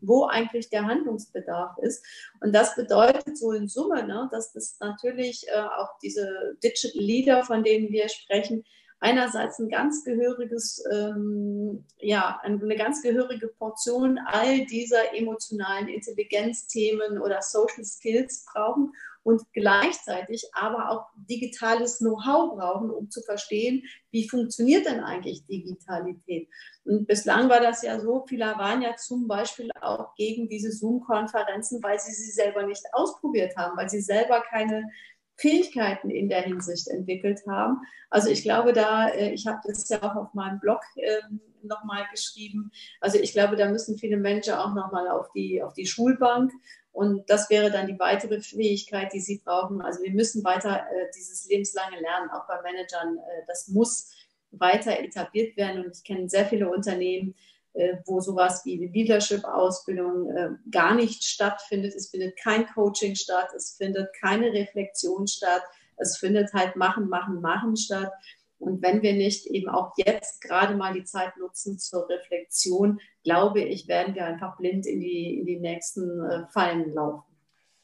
[0.01, 2.05] wo eigentlich der Handlungsbedarf ist.
[2.41, 7.45] Und das bedeutet so in Summe, ne, dass das natürlich äh, auch diese Digital Leader,
[7.45, 8.65] von denen wir sprechen,
[9.01, 17.41] einerseits ein ganz gehöriges, ähm, ja, eine ganz gehörige Portion all dieser emotionalen Intelligenzthemen oder
[17.43, 18.93] Social Skills brauchen
[19.29, 26.49] und gleichzeitig aber auch digitales Know-how brauchen, um zu verstehen, wie funktioniert denn eigentlich Digitalität.
[26.87, 31.83] Und bislang war das ja so, viele waren ja zum Beispiel auch gegen diese Zoom-Konferenzen,
[31.83, 34.89] weil sie sie selber nicht ausprobiert haben, weil sie selber keine
[35.37, 37.83] Fähigkeiten in der Hinsicht entwickelt haben.
[38.09, 42.07] Also ich glaube da, äh, ich habe das ja auch auf meinem Blog ähm, nochmal
[42.11, 42.71] geschrieben,
[43.03, 46.51] also ich glaube, da müssen viele Menschen auch nochmal auf die, auf die Schulbank
[46.99, 49.81] und das wäre dann die weitere Fähigkeit, die sie brauchen.
[49.81, 54.11] Also wir müssen weiter äh, dieses lebenslange Lernen, auch bei Managern, äh, das muss
[54.51, 55.85] weiter etabliert werden.
[55.85, 57.37] Und ich kenne sehr viele Unternehmen,
[57.75, 61.95] äh, wo sowas wie Leadership-Ausbildung äh, gar nicht stattfindet.
[61.95, 65.63] Es findet kein Coaching statt, es findet keine Reflexion statt,
[65.99, 68.11] es findet halt Machen, Machen, Machen statt.
[68.59, 73.61] Und wenn wir nicht eben auch jetzt gerade mal die Zeit nutzen zur Reflexion, glaube
[73.61, 77.28] ich, werden wir einfach blind in die, in die nächsten äh, Fallen laufen.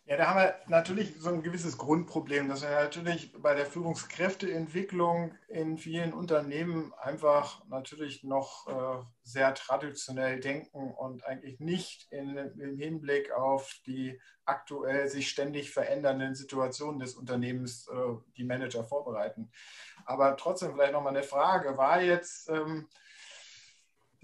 [0.06, 5.34] Ja, da haben wir natürlich so ein gewisses Grundproblem, dass wir natürlich bei der Führungskräfteentwicklung
[5.48, 12.76] in vielen Unternehmen einfach natürlich noch äh, sehr traditionell denken und eigentlich nicht in, im
[12.76, 17.94] Hinblick auf die aktuell sich ständig verändernden Situationen des Unternehmens äh,
[18.36, 19.50] die Manager vorbereiten.
[20.04, 22.50] Aber trotzdem vielleicht nochmal eine Frage, war jetzt...
[22.50, 22.88] Ähm,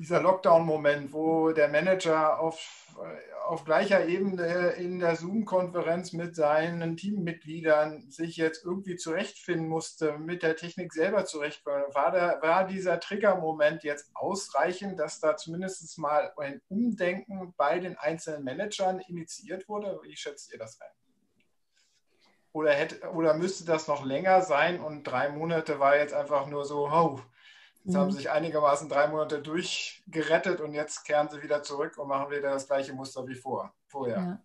[0.00, 2.96] dieser Lockdown-Moment, wo der Manager auf,
[3.44, 10.42] auf gleicher Ebene in der Zoom-Konferenz mit seinen Teammitgliedern sich jetzt irgendwie zurechtfinden musste, mit
[10.42, 16.32] der Technik selber zurechtfinden, war, der, war dieser Trigger-Moment jetzt ausreichend, dass da zumindest mal
[16.38, 20.00] ein Umdenken bei den einzelnen Managern initiiert wurde?
[20.02, 20.88] Wie schätzt ihr das ein?
[22.52, 26.64] Oder, hätte, oder müsste das noch länger sein und drei Monate war jetzt einfach nur
[26.64, 27.20] so, oh,
[27.84, 27.98] Jetzt mhm.
[27.98, 32.30] haben sie sich einigermaßen drei Monate durchgerettet und jetzt kehren sie wieder zurück und machen
[32.30, 34.16] wieder das gleiche Muster wie vor, vorher.
[34.18, 34.40] Ja.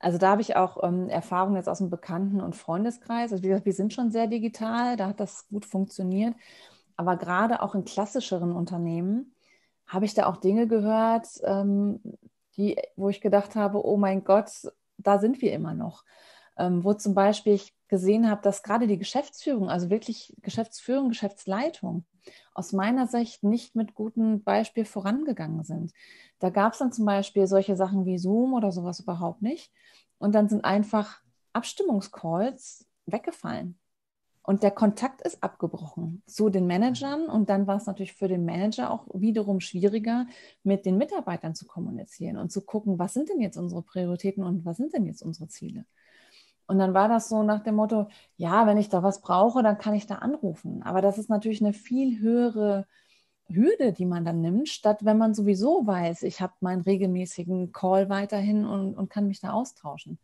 [0.00, 3.32] Also da habe ich auch ähm, Erfahrungen jetzt aus dem Bekannten- und Freundeskreis.
[3.32, 6.34] Also wie gesagt, wir sind schon sehr digital, da hat das gut funktioniert.
[6.96, 9.34] Aber gerade auch in klassischeren Unternehmen
[9.86, 12.00] habe ich da auch Dinge gehört, ähm,
[12.56, 14.50] die, wo ich gedacht habe, oh mein Gott,
[14.98, 16.04] da sind wir immer noch.
[16.56, 22.04] Ähm, wo zum Beispiel ich gesehen habe, dass gerade die Geschäftsführung, also wirklich Geschäftsführung, Geschäftsleitung,
[22.54, 25.92] aus meiner Sicht nicht mit gutem Beispiel vorangegangen sind.
[26.38, 29.72] Da gab es dann zum Beispiel solche Sachen wie Zoom oder sowas überhaupt nicht.
[30.18, 31.20] Und dann sind einfach
[31.52, 33.78] Abstimmungscalls weggefallen.
[34.48, 37.26] Und der Kontakt ist abgebrochen zu den Managern.
[37.26, 40.26] Und dann war es natürlich für den Manager auch wiederum schwieriger,
[40.62, 44.64] mit den Mitarbeitern zu kommunizieren und zu gucken, was sind denn jetzt unsere Prioritäten und
[44.64, 45.84] was sind denn jetzt unsere Ziele.
[46.68, 49.78] Und dann war das so nach dem Motto, ja, wenn ich da was brauche, dann
[49.78, 50.82] kann ich da anrufen.
[50.82, 52.86] Aber das ist natürlich eine viel höhere
[53.48, 58.10] Hürde, die man dann nimmt, statt wenn man sowieso weiß, ich habe meinen regelmäßigen Call
[58.10, 60.18] weiterhin und, und kann mich da austauschen.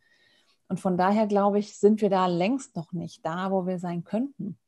[0.67, 4.03] Und von daher glaube ich, sind wir da längst noch nicht da, wo wir sein
[4.03, 4.59] könnten.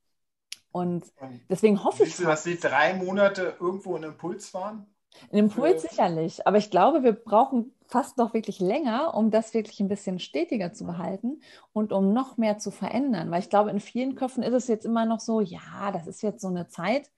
[0.72, 1.06] Und
[1.48, 2.26] deswegen hoffe Siehst ich.
[2.26, 4.88] Du, dass die drei Monate irgendwo ein Impuls waren?
[5.32, 9.80] Ein Impuls sicherlich, aber ich glaube, wir brauchen fast noch wirklich länger, um das wirklich
[9.80, 11.41] ein bisschen stetiger zu behalten
[11.73, 13.32] und um noch mehr zu verändern.
[13.32, 16.21] Weil ich glaube, in vielen Köpfen ist es jetzt immer noch so, ja, das ist
[16.21, 17.10] jetzt so eine Zeit.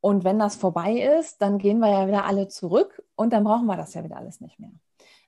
[0.00, 3.66] Und wenn das vorbei ist, dann gehen wir ja wieder alle zurück und dann brauchen
[3.66, 4.72] wir das ja wieder alles nicht mehr.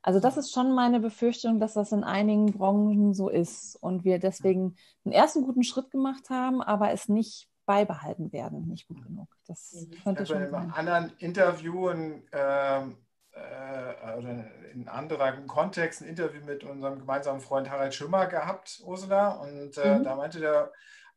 [0.01, 4.18] Also das ist schon meine Befürchtung, dass das in einigen Branchen so ist und wir
[4.18, 9.29] deswegen einen ersten guten Schritt gemacht haben, aber es nicht beibehalten werden, nicht gut genug.
[9.46, 10.03] Das mhm.
[10.03, 10.64] könnte schon sein.
[10.64, 12.83] In anderen Interviewen äh,
[14.18, 19.33] oder in anderem Kontext ein Interview mit unserem gemeinsamen Freund Harald Schimmer gehabt, Ursula.
[19.33, 20.05] Und äh, mhm.
[20.05, 20.73] da meinte der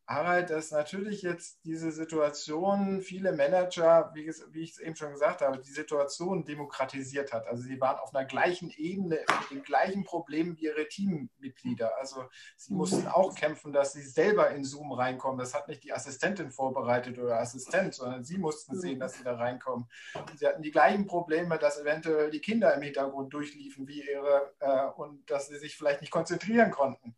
[0.08, 5.42] Harald, dass natürlich jetzt diese Situation viele Manager, wie, wie ich es eben schon gesagt
[5.42, 7.48] habe, die Situation demokratisiert hat.
[7.48, 11.98] Also sie waren auf einer gleichen Ebene mit den gleichen Problemen wie ihre Teammitglieder.
[11.98, 12.78] Also sie mhm.
[12.78, 15.40] mussten auch kämpfen, dass sie selber in Zoom reinkommen.
[15.40, 19.36] Das hat nicht die Assistentin vorbereitet oder Assistent, sondern sie mussten sehen, dass sie da
[19.36, 19.90] reinkommen.
[20.14, 24.54] Und sie hatten die gleichen Probleme, dass eventuell die Kinder im Hintergrund durchliefen wie ihre
[24.60, 27.16] äh, und dass sie sich vielleicht nicht konzentrieren konnten.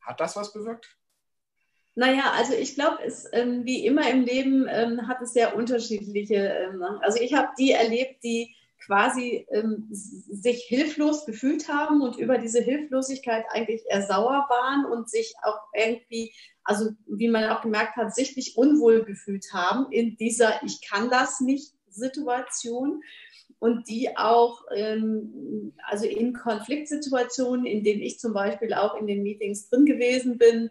[0.00, 0.96] Hat das was bewirkt?
[1.94, 2.98] Naja, also ich glaube,
[3.32, 6.36] ähm, wie immer im Leben ähm, hat es sehr unterschiedliche.
[6.36, 8.54] Ähm, also ich habe die erlebt, die
[8.86, 15.08] quasi ähm, sich hilflos gefühlt haben und über diese Hilflosigkeit eigentlich eher sauer waren und
[15.10, 16.32] sich auch irgendwie,
[16.64, 21.40] also wie man auch gemerkt hat, sichtlich unwohl gefühlt haben in dieser Ich kann das
[21.40, 23.02] nicht Situation
[23.58, 29.22] und die auch ähm, also in Konfliktsituationen, in denen ich zum Beispiel auch in den
[29.22, 30.70] Meetings drin gewesen bin,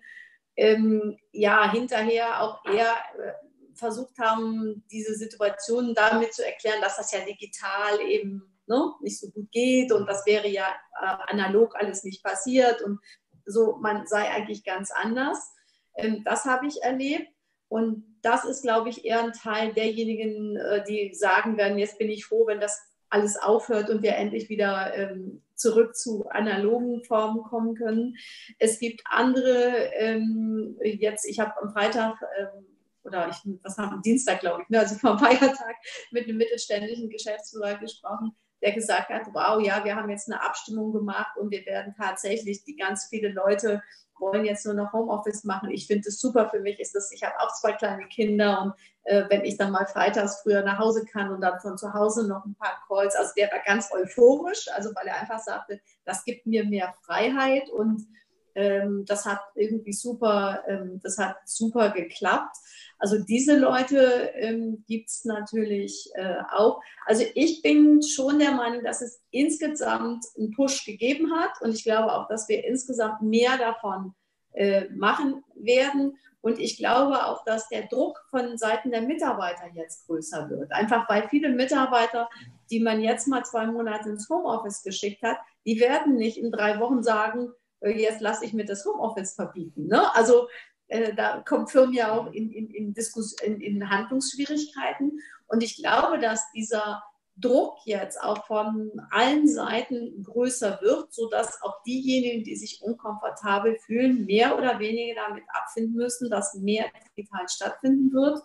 [0.56, 3.34] ähm, ja, hinterher auch eher äh,
[3.76, 9.30] versucht haben, diese Situationen damit zu erklären, dass das ja digital eben ne, nicht so
[9.32, 10.68] gut geht und das wäre ja
[11.02, 13.00] äh, analog alles nicht passiert und
[13.46, 15.54] so, man sei eigentlich ganz anders.
[15.96, 17.28] Ähm, das habe ich erlebt.
[17.68, 22.10] Und das ist, glaube ich, eher ein Teil derjenigen, äh, die sagen werden, jetzt bin
[22.10, 27.44] ich froh, wenn das alles aufhört und wir endlich wieder ähm, zurück zu analogen Formen
[27.44, 28.16] kommen können.
[28.60, 32.66] Es gibt andere, ähm, jetzt, ich habe am Freitag ähm,
[33.04, 35.76] oder ich, was haben am Dienstag, glaube ich, ne, also vom Feiertag
[36.12, 40.92] mit einem mittelständischen Geschäftsführer gesprochen, der gesagt hat, wow, ja, wir haben jetzt eine Abstimmung
[40.92, 43.82] gemacht und wir werden tatsächlich die ganz viele Leute
[44.22, 45.72] wollen jetzt nur noch Homeoffice machen.
[45.72, 46.50] Ich finde es super.
[46.50, 49.72] Für mich ist das, ich habe auch zwei kleine Kinder und äh, wenn ich dann
[49.72, 53.16] mal freitags früher nach Hause kann und dann von zu Hause noch ein paar Calls,
[53.16, 57.70] also der war ganz euphorisch, also weil er einfach sagte, das gibt mir mehr Freiheit
[57.70, 58.08] und
[58.56, 62.56] ähm, das hat irgendwie super, ähm, das hat super geklappt.
[62.98, 66.82] Also diese Leute ähm, gibt es natürlich äh, auch.
[67.06, 71.84] Also ich bin schon der Meinung, dass es insgesamt einen Push gegeben hat und ich
[71.84, 74.14] glaube auch, dass wir insgesamt mehr davon
[74.54, 76.18] äh, machen werden.
[76.42, 80.72] Und ich glaube auch, dass der Druck von Seiten der Mitarbeiter jetzt größer wird.
[80.72, 82.30] Einfach weil viele Mitarbeiter,
[82.70, 86.80] die man jetzt mal zwei Monate ins Homeoffice geschickt hat, die werden nicht in drei
[86.80, 87.52] Wochen sagen,
[87.90, 89.88] jetzt lasse ich mir das Homeoffice verbieten.
[89.88, 90.14] Ne?
[90.16, 90.48] Also
[90.88, 95.20] äh, da kommt Firmen ja auch in, in, in, Diskus in, in Handlungsschwierigkeiten.
[95.48, 97.02] Und ich glaube, dass dieser
[97.38, 104.26] Druck jetzt auch von allen Seiten größer wird, sodass auch diejenigen, die sich unkomfortabel fühlen,
[104.26, 106.86] mehr oder weniger damit abfinden müssen, dass mehr
[107.18, 108.42] digital stattfinden wird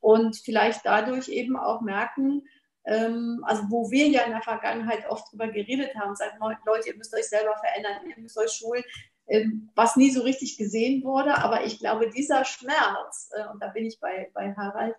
[0.00, 2.42] und vielleicht dadurch eben auch merken,
[2.84, 7.14] also wo wir ja in der Vergangenheit oft drüber geredet haben, sagen, Leute, ihr müsst
[7.14, 8.82] euch selber verändern, ihr müsst euch schulen,
[9.26, 11.36] ähm, was nie so richtig gesehen wurde.
[11.36, 14.96] Aber ich glaube, dieser Schmerz, äh, und da bin ich bei, bei Harald,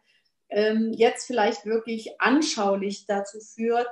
[0.49, 3.89] ähm, jetzt vielleicht wirklich anschaulich dazu führt,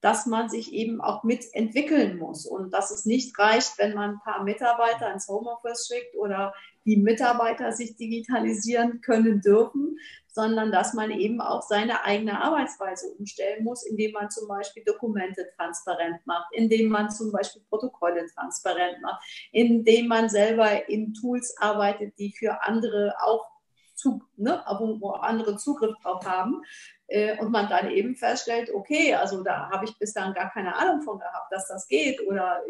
[0.00, 4.20] dass man sich eben auch mitentwickeln muss und dass es nicht reicht, wenn man ein
[4.20, 6.52] paar Mitarbeiter ins Homeoffice schickt oder
[6.84, 9.98] die Mitarbeiter sich digitalisieren können dürfen,
[10.34, 15.48] sondern dass man eben auch seine eigene Arbeitsweise umstellen muss, indem man zum Beispiel Dokumente
[15.56, 22.18] transparent macht, indem man zum Beispiel Protokolle transparent macht, indem man selber in Tools arbeitet,
[22.18, 23.46] die für andere auch
[23.94, 24.62] zu, ne,
[24.98, 26.62] wo, andere Zugriff drauf haben.
[27.06, 31.02] Äh, und man dann eben feststellt, okay, also da habe ich bislang gar keine Ahnung
[31.02, 32.20] von gehabt, dass das geht.
[32.26, 32.60] Oder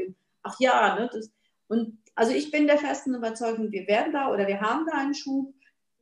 [0.43, 1.31] ach ja, ne, das,
[1.69, 5.15] und also ich bin der festen Überzeugung, wir werden da oder wir haben da einen
[5.15, 5.53] Schub,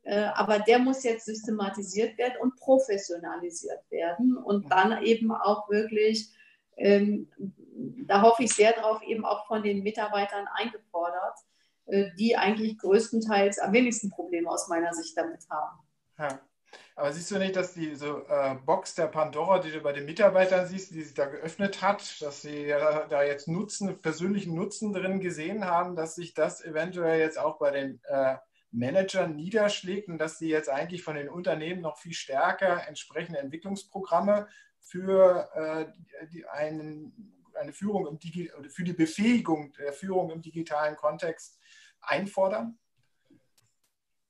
[0.03, 6.29] äh, aber der muss jetzt systematisiert werden und professionalisiert werden und dann eben auch wirklich,
[6.77, 7.31] ähm,
[8.07, 11.39] da hoffe ich sehr drauf, eben auch von den Mitarbeitern eingefordert,
[11.87, 15.79] äh, die eigentlich größtenteils am wenigsten Probleme aus meiner Sicht damit haben.
[16.19, 16.41] Ja.
[16.95, 20.67] Aber siehst du nicht, dass diese äh, Box der Pandora, die du bei den Mitarbeitern
[20.67, 25.21] siehst, die sich da geöffnet hat, dass sie ja da jetzt Nutzen, persönlichen Nutzen drin
[25.21, 28.37] gesehen haben, dass sich das eventuell jetzt auch bei den äh,
[28.73, 34.49] Managern niederschlägt und dass sie jetzt eigentlich von den Unternehmen noch viel stärker entsprechende Entwicklungsprogramme
[34.81, 40.97] für äh, die, einen, eine Führung im Digi für die Befähigung der Führung im digitalen
[40.97, 41.59] Kontext
[42.01, 42.79] einfordern?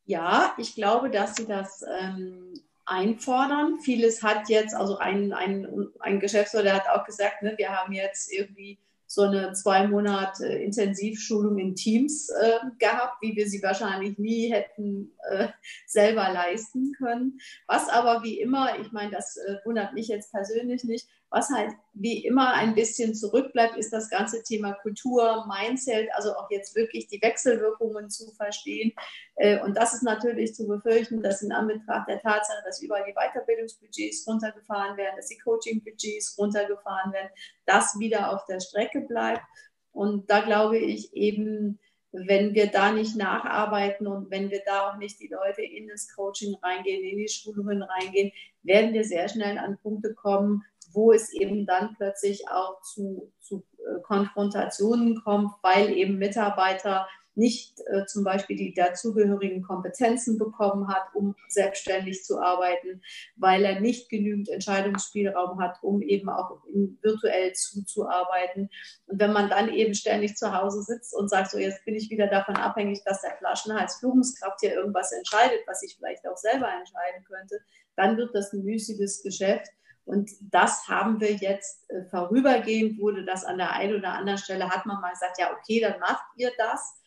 [0.04, 3.80] Ja, ich glaube, dass sie das ähm, einfordern.
[3.80, 8.32] Vieles hat jetzt, also ein, ein, ein Geschäftsführer, hat auch gesagt, ne, wir haben jetzt
[8.32, 14.50] irgendwie so eine zwei Monate Intensivschulung in Teams äh, gehabt, wie wir sie wahrscheinlich nie
[14.50, 15.48] hätten äh,
[15.86, 17.38] selber leisten können.
[17.66, 21.72] Was aber wie immer, ich meine, das äh, wundert mich jetzt persönlich nicht, Was halt
[21.94, 27.06] wie immer ein bisschen zurückbleibt, ist das ganze Thema Kultur, Mindset, also auch jetzt wirklich
[27.06, 28.92] die Wechselwirkungen zu verstehen.
[29.36, 33.14] Äh, und das ist natürlich zu befürchten, dass in Anbetracht der Tatsache, dass überall die
[33.14, 37.30] Weiterbildungsbudgets runtergefahren werden, dass die Coaching-Budgets runtergefahren werden,
[37.64, 39.42] das wieder auf der Strecke bleibt.
[39.90, 41.78] Und da glaube ich eben,
[42.12, 46.14] wenn wir da nicht nacharbeiten und wenn wir da auch nicht die Leute in das
[46.14, 50.62] Coaching reingehen, in die Schulungen reingehen, werden wir sehr schnell an Punkte kommen,
[50.92, 57.80] wo es eben dann plötzlich auch zu, zu äh, Konfrontationen kommt, weil eben Mitarbeiter nicht
[57.86, 63.02] äh, zum Beispiel die dazugehörigen Kompetenzen bekommen hat, um selbstständig zu arbeiten,
[63.36, 66.58] weil er nicht genügend Entscheidungsspielraum hat, um eben auch
[67.00, 68.68] virtuell zuzuarbeiten.
[69.06, 72.10] Und wenn man dann eben ständig zu Hause sitzt und sagt, so jetzt bin ich
[72.10, 76.68] wieder davon abhängig, dass der Flaschenhals Führungskraft hier irgendwas entscheidet, was ich vielleicht auch selber
[76.68, 77.60] entscheiden könnte,
[77.96, 79.68] dann wird das ein müßiges Geschäft.
[80.04, 84.68] Und das haben wir jetzt äh, vorübergehend, wurde das an der einen oder anderen Stelle,
[84.68, 87.00] hat man mal gesagt, ja, okay, dann macht ihr das.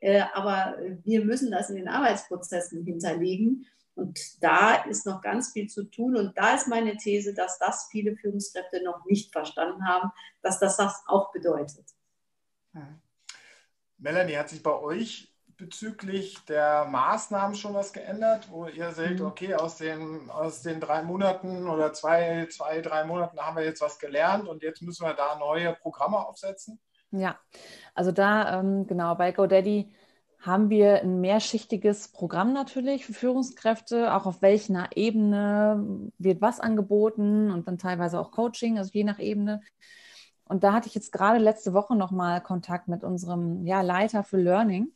[0.00, 3.66] Äh, aber wir müssen das in den Arbeitsprozessen hinterlegen.
[3.94, 6.16] Und da ist noch ganz viel zu tun.
[6.16, 10.10] Und da ist meine These, dass das viele Führungskräfte noch nicht verstanden haben,
[10.42, 11.84] dass das das auch bedeutet.
[12.72, 13.00] Hm.
[13.98, 15.31] Melanie, hat sich bei euch
[15.62, 19.26] bezüglich der Maßnahmen schon was geändert, wo ihr seht, mhm.
[19.26, 23.80] okay, aus den, aus den drei Monaten oder zwei, zwei, drei Monaten haben wir jetzt
[23.80, 26.80] was gelernt und jetzt müssen wir da neue Programme aufsetzen?
[27.12, 27.38] Ja,
[27.94, 29.94] also da ähm, genau bei GoDaddy
[30.40, 37.52] haben wir ein mehrschichtiges Programm natürlich für Führungskräfte, auch auf welcher Ebene wird was angeboten
[37.52, 39.60] und dann teilweise auch Coaching, also je nach Ebene.
[40.44, 44.38] Und da hatte ich jetzt gerade letzte Woche nochmal Kontakt mit unserem ja, Leiter für
[44.38, 44.92] Learning,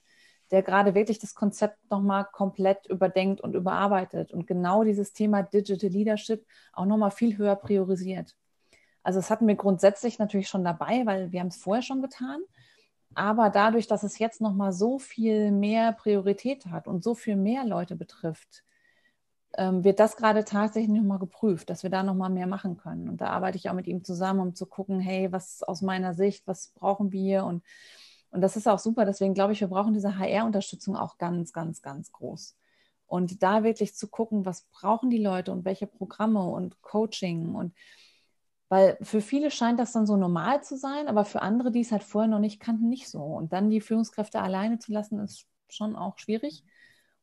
[0.51, 5.91] der gerade wirklich das Konzept nochmal komplett überdenkt und überarbeitet und genau dieses Thema Digital
[5.91, 8.37] Leadership auch nochmal viel höher priorisiert.
[9.03, 12.41] Also das hatten wir grundsätzlich natürlich schon dabei, weil wir haben es vorher schon getan.
[13.15, 17.65] Aber dadurch, dass es jetzt nochmal so viel mehr Priorität hat und so viel mehr
[17.65, 18.65] Leute betrifft,
[19.57, 23.09] ähm, wird das gerade tatsächlich nochmal geprüft, dass wir da nochmal mehr machen können.
[23.09, 26.13] Und da arbeite ich auch mit ihm zusammen, um zu gucken, hey, was aus meiner
[26.15, 27.45] Sicht, was brauchen wir?
[27.45, 27.63] Und,
[28.37, 29.07] und das ist auch super.
[29.07, 32.55] Deswegen glaube ich, wir brauchen diese HR-Unterstützung auch ganz, ganz, ganz groß.
[33.07, 37.75] Und da wirklich zu gucken, was brauchen die Leute und welche Programme und Coaching und
[38.69, 41.93] weil für viele scheint das dann so normal zu sein, aber für andere, die es
[41.93, 43.23] halt vorher noch nicht kannten, nicht so.
[43.23, 46.63] Und dann die Führungskräfte alleine zu lassen, ist schon auch schwierig.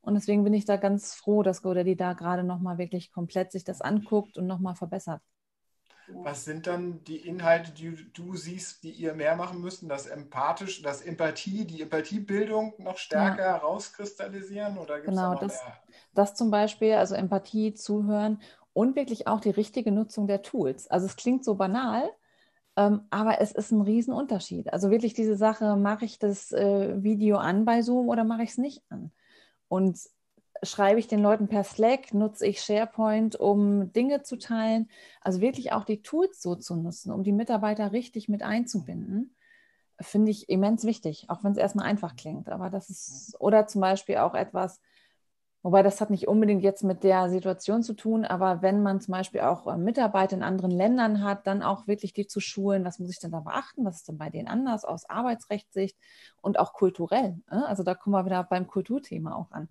[0.02, 3.63] Und deswegen bin ich da ganz froh, dass GoDaddy da gerade nochmal wirklich komplett sich
[3.63, 5.21] das anguckt und nochmal verbessert.
[6.10, 9.89] Was sind dann die Inhalte, die du siehst, die ihr mehr machen müsst?
[9.89, 13.54] Das Empathisch, das Empathie, die Empathiebildung noch stärker ja.
[13.54, 14.78] herauskristallisieren?
[14.78, 15.62] Oder genau, da das,
[16.13, 18.42] das zum Beispiel, also Empathie, Zuhören
[18.74, 20.88] und wirklich auch die richtige Nutzung der Tools.
[20.88, 22.10] Also es klingt so banal,
[22.76, 24.74] ähm, aber es ist ein Riesenunterschied.
[24.74, 28.50] Also wirklich diese Sache, mache ich das äh, Video an bei Zoom oder mache ich
[28.50, 29.12] es nicht an?
[29.68, 30.00] Und
[30.63, 34.89] schreibe ich den Leuten per Slack, nutze ich SharePoint, um Dinge zu teilen.
[35.21, 39.36] Also wirklich auch die Tools so zu nutzen, um die Mitarbeiter richtig mit einzubinden,
[39.99, 42.49] finde ich immens wichtig, auch wenn es erstmal einfach klingt.
[42.49, 44.80] Aber das ist, oder zum Beispiel auch etwas,
[45.63, 49.13] Wobei das hat nicht unbedingt jetzt mit der Situation zu tun, aber wenn man zum
[49.13, 52.99] Beispiel auch äh, Mitarbeiter in anderen Ländern hat, dann auch wirklich die zu schulen, was
[52.99, 55.97] muss ich denn da beachten, was ist denn bei denen anders aus Arbeitsrechtssicht
[56.41, 57.39] und auch kulturell.
[57.49, 57.65] Ne?
[57.65, 59.69] Also da kommen wir wieder beim Kulturthema auch an.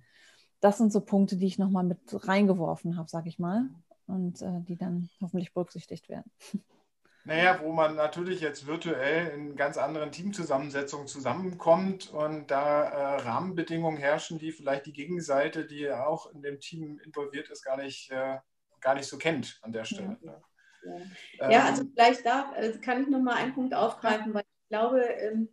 [0.63, 3.69] Das sind so Punkte, die ich nochmal mit reingeworfen habe, sage ich mal,
[4.07, 6.31] und äh, die dann hoffentlich berücksichtigt werden.
[7.25, 13.97] Naja, wo man natürlich jetzt virtuell in ganz anderen Teamzusammensetzungen zusammenkommt und da äh, Rahmenbedingungen
[13.97, 18.39] herrschen, die vielleicht die Gegenseite, die auch in dem Team involviert ist, gar nicht, äh,
[18.81, 20.19] gar nicht so kennt an der Stelle.
[20.21, 20.41] Ja,
[21.39, 21.51] ja.
[21.51, 25.33] ja also vielleicht da äh, kann ich nochmal einen Punkt aufgreifen, weil ich glaube, ähm,
[25.33, 25.49] ähm,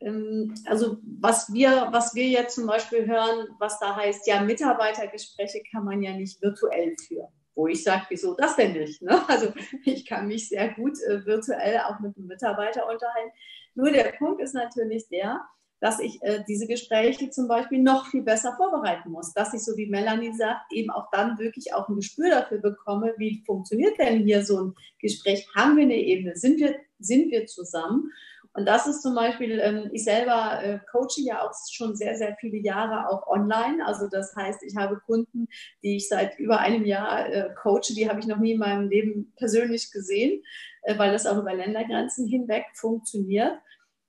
[0.00, 5.84] also was wir, was wir jetzt zum Beispiel hören, was da heißt, ja, Mitarbeitergespräche kann
[5.84, 9.02] man ja nicht virtuell führen wo ich sage, wieso das denn nicht?
[9.02, 9.20] Ne?
[9.28, 9.52] Also
[9.84, 13.32] ich kann mich sehr gut äh, virtuell auch mit einem Mitarbeiter unterhalten.
[13.74, 15.40] Nur der Punkt ist natürlich der,
[15.80, 19.76] dass ich äh, diese Gespräche zum Beispiel noch viel besser vorbereiten muss, dass ich, so
[19.76, 24.22] wie Melanie sagt, eben auch dann wirklich auch ein Gespür dafür bekomme, wie funktioniert denn
[24.22, 25.48] hier so ein Gespräch?
[25.56, 26.36] Haben wir eine Ebene?
[26.36, 28.12] Sind wir, sind wir zusammen?
[28.58, 32.36] Und das ist zum Beispiel, ähm, ich selber äh, coache ja auch schon sehr, sehr
[32.40, 33.86] viele Jahre auch online.
[33.86, 35.46] Also das heißt, ich habe Kunden,
[35.84, 38.88] die ich seit über einem Jahr äh, coache, die habe ich noch nie in meinem
[38.88, 40.42] Leben persönlich gesehen,
[40.82, 43.52] äh, weil das auch über Ländergrenzen hinweg funktioniert.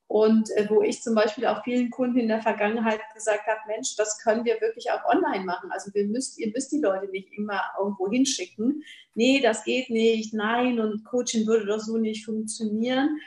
[0.07, 4.17] Und wo ich zum Beispiel auch vielen Kunden in der Vergangenheit gesagt habe, Mensch, das
[4.17, 5.71] können wir wirklich auch online machen.
[5.71, 8.81] Also wir müsst, ihr müsst die Leute nicht immer irgendwo hinschicken.
[9.13, 13.19] Nee, das geht nicht, nein, und Coaching würde doch so nicht funktionieren.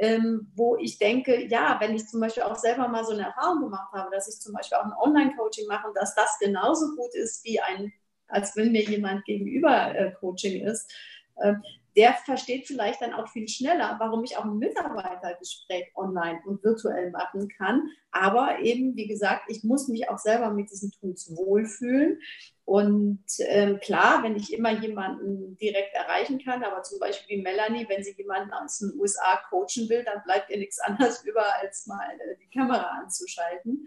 [0.00, 3.62] Ähm, wo ich denke, ja, wenn ich zum Beispiel auch selber mal so eine Erfahrung
[3.62, 7.12] gemacht habe, dass ich zum Beispiel auch ein Online-Coaching mache und dass das genauso gut
[7.14, 7.92] ist wie ein,
[8.28, 10.92] als wenn mir jemand gegenüber äh, Coaching ist,
[11.36, 11.54] äh,
[11.98, 17.10] der versteht vielleicht dann auch viel schneller, warum ich auch ein Mitarbeitergespräch online und virtuell
[17.10, 17.90] machen kann.
[18.12, 22.20] Aber eben, wie gesagt, ich muss mich auch selber mit diesen Tools wohlfühlen.
[22.68, 27.88] Und ähm, klar, wenn ich immer jemanden direkt erreichen kann, aber zum Beispiel wie Melanie,
[27.88, 31.86] wenn sie jemanden aus den USA coachen will, dann bleibt ihr nichts anderes über, als
[31.86, 33.86] mal äh, die Kamera anzuschalten.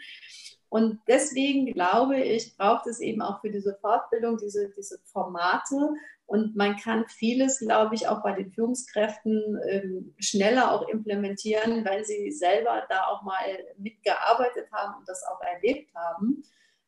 [0.69, 5.93] Und deswegen glaube ich, braucht es eben auch für diese Fortbildung diese, diese Formate.
[6.25, 12.03] Und man kann vieles, glaube ich, auch bei den Führungskräften ähm, schneller auch implementieren, weil
[12.03, 13.45] sie selber da auch mal
[13.77, 16.43] mitgearbeitet haben und das auch erlebt haben.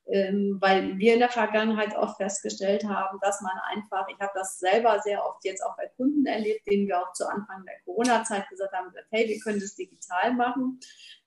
[0.05, 4.59] Ähm, weil wir in der Vergangenheit oft festgestellt haben, dass man einfach, ich habe das
[4.59, 8.49] selber sehr oft jetzt auch bei Kunden erlebt, denen wir auch zu Anfang der Corona-Zeit
[8.49, 10.79] gesagt haben, hey, wir können das digital machen.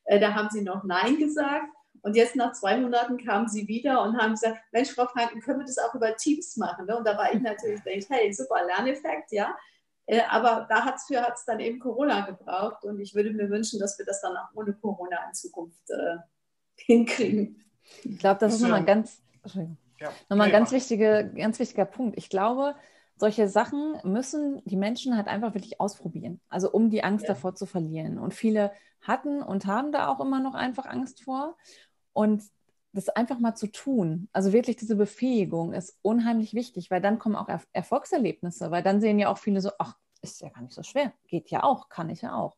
[0.05, 1.70] Äh, da haben sie noch Nein gesagt.
[2.03, 5.61] Und jetzt nach zwei Monaten kamen sie wieder und haben gesagt, Mensch, Frau Franken, können
[5.61, 6.87] wir das auch über Teams machen?
[6.87, 6.97] Ne?
[6.97, 9.57] Und da war ich natürlich, denke hey, super Lerneffekt, ja.
[10.07, 13.99] Äh, aber da hat es dann eben Corona gebraucht und ich würde mir wünschen, dass
[13.99, 16.18] wir das dann auch ohne Corona in Zukunft äh,
[16.77, 17.64] hinkriegen.
[18.05, 19.22] Ich glaube, das ist nochmal ein ganz,
[19.99, 20.11] ja.
[20.28, 22.18] nochmal ein ganz, wichtige, ganz wichtiger Punkt.
[22.18, 22.74] Ich glaube,
[23.16, 26.41] solche Sachen müssen die Menschen halt einfach wirklich ausprobieren.
[26.49, 27.34] Also um die Angst ja.
[27.34, 28.18] davor zu verlieren.
[28.18, 31.57] Und viele hatten und haben da auch immer noch einfach Angst vor.
[32.12, 32.43] Und
[32.97, 37.37] das einfach mal zu tun, also wirklich diese Befähigung ist unheimlich wichtig, weil dann kommen
[37.37, 40.72] auch er Erfolgserlebnisse, weil dann sehen ja auch viele so, ach, ist ja gar nicht
[40.72, 42.57] so schwer, geht ja auch, kann ich ja auch.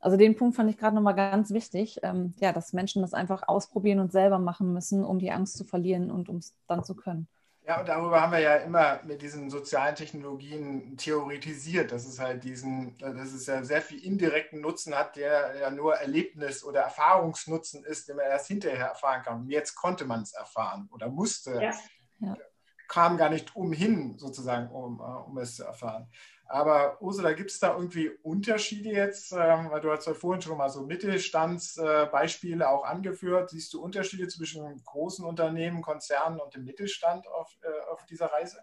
[0.00, 3.48] Also den Punkt fand ich gerade nochmal ganz wichtig, ähm, ja, dass Menschen das einfach
[3.48, 6.94] ausprobieren und selber machen müssen, um die Angst zu verlieren und um es dann zu
[6.94, 7.28] können.
[7.68, 12.42] Ja, und darüber haben wir ja immer mit diesen sozialen Technologien theoretisiert, dass es halt
[12.42, 17.84] diesen, dass es ja sehr viel indirekten Nutzen hat, der ja nur Erlebnis- oder Erfahrungsnutzen
[17.84, 19.40] ist, den man erst hinterher erfahren kann.
[19.40, 21.72] Und jetzt konnte man es erfahren oder musste, ja.
[22.20, 22.38] Ja.
[22.88, 26.10] kam gar nicht umhin, sozusagen, um, äh, um es zu erfahren.
[26.50, 29.32] Aber Ursula, gibt es da irgendwie Unterschiede jetzt?
[29.32, 33.50] Ähm, weil du hast ja vorhin schon mal so Mittelstandsbeispiele auch angeführt.
[33.50, 38.58] Siehst du Unterschiede zwischen großen Unternehmen, Konzernen und dem Mittelstand auf, äh, auf dieser Reise?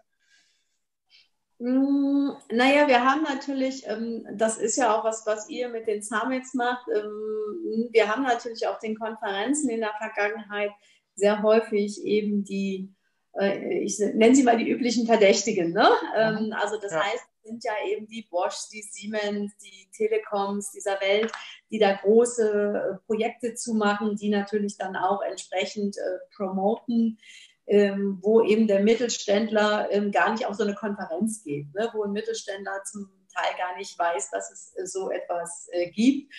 [1.58, 6.02] Mm, naja, wir haben natürlich, ähm, das ist ja auch was, was ihr mit den
[6.02, 6.88] Summits macht.
[6.88, 10.72] Ähm, wir haben natürlich auf den Konferenzen in der Vergangenheit
[11.14, 12.92] sehr häufig eben die,
[13.38, 15.72] äh, ich nenne sie mal die üblichen Verdächtigen.
[15.72, 15.88] Ne?
[16.14, 16.52] Mhm.
[16.52, 17.04] Also das ja.
[17.04, 21.32] heißt, sind ja eben die Bosch, die Siemens, die Telekoms dieser Welt,
[21.70, 27.18] die da große äh, Projekte zu machen, die natürlich dann auch entsprechend äh, promoten.
[27.68, 31.90] Ähm, wo eben der Mittelständler ähm, gar nicht auf so eine Konferenz geht, ne?
[31.94, 36.32] wo ein Mittelständler zum Teil gar nicht weiß, dass es äh, so etwas äh, gibt.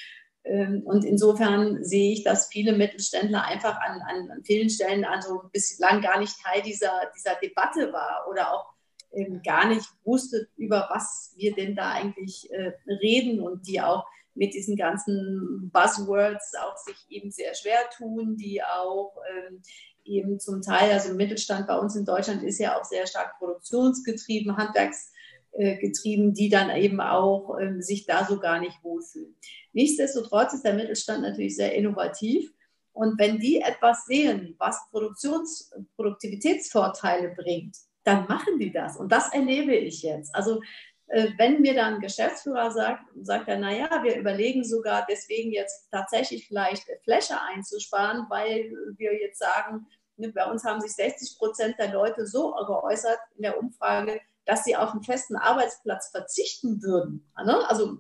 [0.45, 5.43] Ähm, und insofern sehe ich, dass viele Mittelständler einfach an, an, an vielen Stellen also
[5.51, 8.76] bislang gar nicht Teil dieser, dieser Debatte war oder auch
[9.17, 14.05] ähm, gar nicht wusste, über was wir denn da eigentlich äh, reden und die auch
[14.35, 19.61] mit diesen ganzen Buzzwords auch sich eben sehr schwer tun, die auch ähm,
[20.05, 24.55] eben zum Teil, also Mittelstand bei uns in Deutschland ist ja auch sehr stark produktionsgetrieben,
[24.55, 29.35] handwerksgetrieben, die dann eben auch ähm, sich da so gar nicht wohlfühlen.
[29.73, 32.53] Nichtsdestotrotz ist der Mittelstand natürlich sehr innovativ.
[32.93, 37.75] Und wenn die etwas sehen, was Produktions Produktivitätsvorteile bringt,
[38.07, 38.97] dann machen die das.
[38.97, 40.33] Und das erlebe ich jetzt.
[40.33, 40.61] Also
[41.07, 45.89] äh, wenn mir dann ein Geschäftsführer sagt, sagt er, naja, wir überlegen sogar deswegen jetzt
[45.91, 51.75] tatsächlich vielleicht Fläche einzusparen, weil wir jetzt sagen, ne, bei uns haben sich 60 Prozent
[51.79, 57.29] der Leute so geäußert in der Umfrage, dass sie auf einen festen Arbeitsplatz verzichten würden.
[57.43, 57.69] Ne?
[57.69, 57.97] Also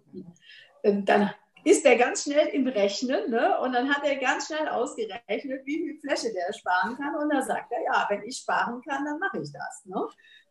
[0.83, 1.31] ähm, dann
[1.63, 3.59] ist er ganz schnell im Rechnen ne?
[3.59, 7.41] und dann hat er ganz schnell ausgerechnet, wie viel Fläche der sparen kann und da
[7.41, 9.85] sagt er, ja, wenn ich sparen kann, dann mache ich das.
[9.85, 10.07] Ne?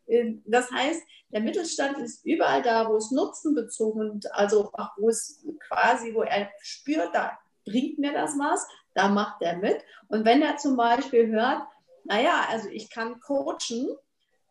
[0.08, 6.14] Ähm, das heißt, der Mittelstand ist überall da, wo es nutzenbezogen, also wo es quasi,
[6.14, 9.84] wo er spürt, da bringt mir das was, da macht er mit.
[10.08, 11.62] Und wenn er zum Beispiel hört,
[12.04, 13.96] naja, also ich kann coachen,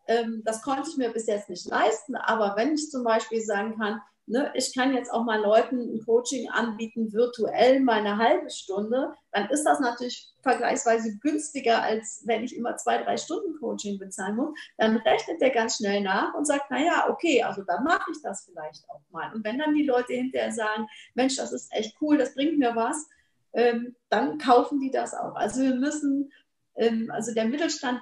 [0.07, 3.77] ähm, das konnte ich mir bis jetzt nicht leisten, aber wenn ich zum Beispiel sagen
[3.77, 8.49] kann, ne, ich kann jetzt auch mal Leuten ein Coaching anbieten, virtuell mal eine halbe
[8.49, 13.99] Stunde, dann ist das natürlich vergleichsweise günstiger, als wenn ich immer zwei, drei Stunden Coaching
[13.99, 14.57] bezahlen muss.
[14.77, 18.45] Dann rechnet der ganz schnell nach und sagt, naja, okay, also dann mache ich das
[18.45, 19.33] vielleicht auch mal.
[19.33, 22.75] Und wenn dann die Leute hinterher sagen, Mensch, das ist echt cool, das bringt mir
[22.75, 23.07] was,
[23.53, 25.35] ähm, dann kaufen die das auch.
[25.35, 26.31] Also wir müssen,
[26.75, 28.01] ähm, also der Mittelstand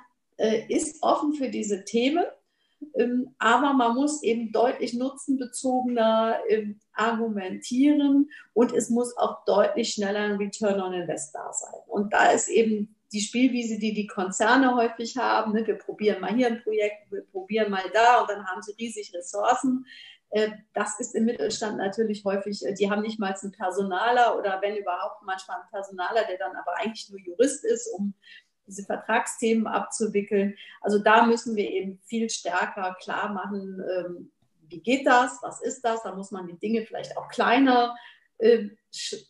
[0.67, 2.25] ist offen für diese Themen,
[2.95, 10.19] ähm, aber man muss eben deutlich nutzenbezogener ähm, argumentieren und es muss auch deutlich schneller
[10.19, 11.79] ein Return on Invest da sein.
[11.87, 15.53] Und da ist eben die Spielwiese, die die Konzerne häufig haben.
[15.53, 15.65] Ne?
[15.65, 19.13] Wir probieren mal hier ein Projekt, wir probieren mal da und dann haben sie riesig
[19.13, 19.85] Ressourcen.
[20.31, 24.59] Äh, das ist im Mittelstand natürlich häufig, äh, die haben nicht mal einen Personaler oder
[24.61, 28.13] wenn überhaupt manchmal einen Personaler, der dann aber eigentlich nur Jurist ist, um
[28.67, 30.55] diese Vertragsthemen abzuwickeln.
[30.81, 34.31] Also da müssen wir eben viel stärker klar machen, ähm,
[34.69, 37.95] wie geht das, was ist das, da muss man die Dinge vielleicht auch kleiner
[38.39, 38.69] äh,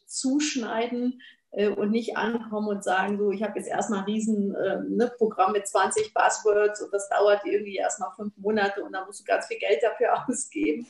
[0.08, 1.22] zuschneiden
[1.52, 5.12] äh, und nicht ankommen und sagen, so, ich habe jetzt erstmal ein riesen äh, ne,
[5.52, 9.48] mit 20 Buzzwords und das dauert irgendwie erstmal fünf Monate und dann musst du ganz
[9.48, 10.88] viel Geld dafür ausgeben.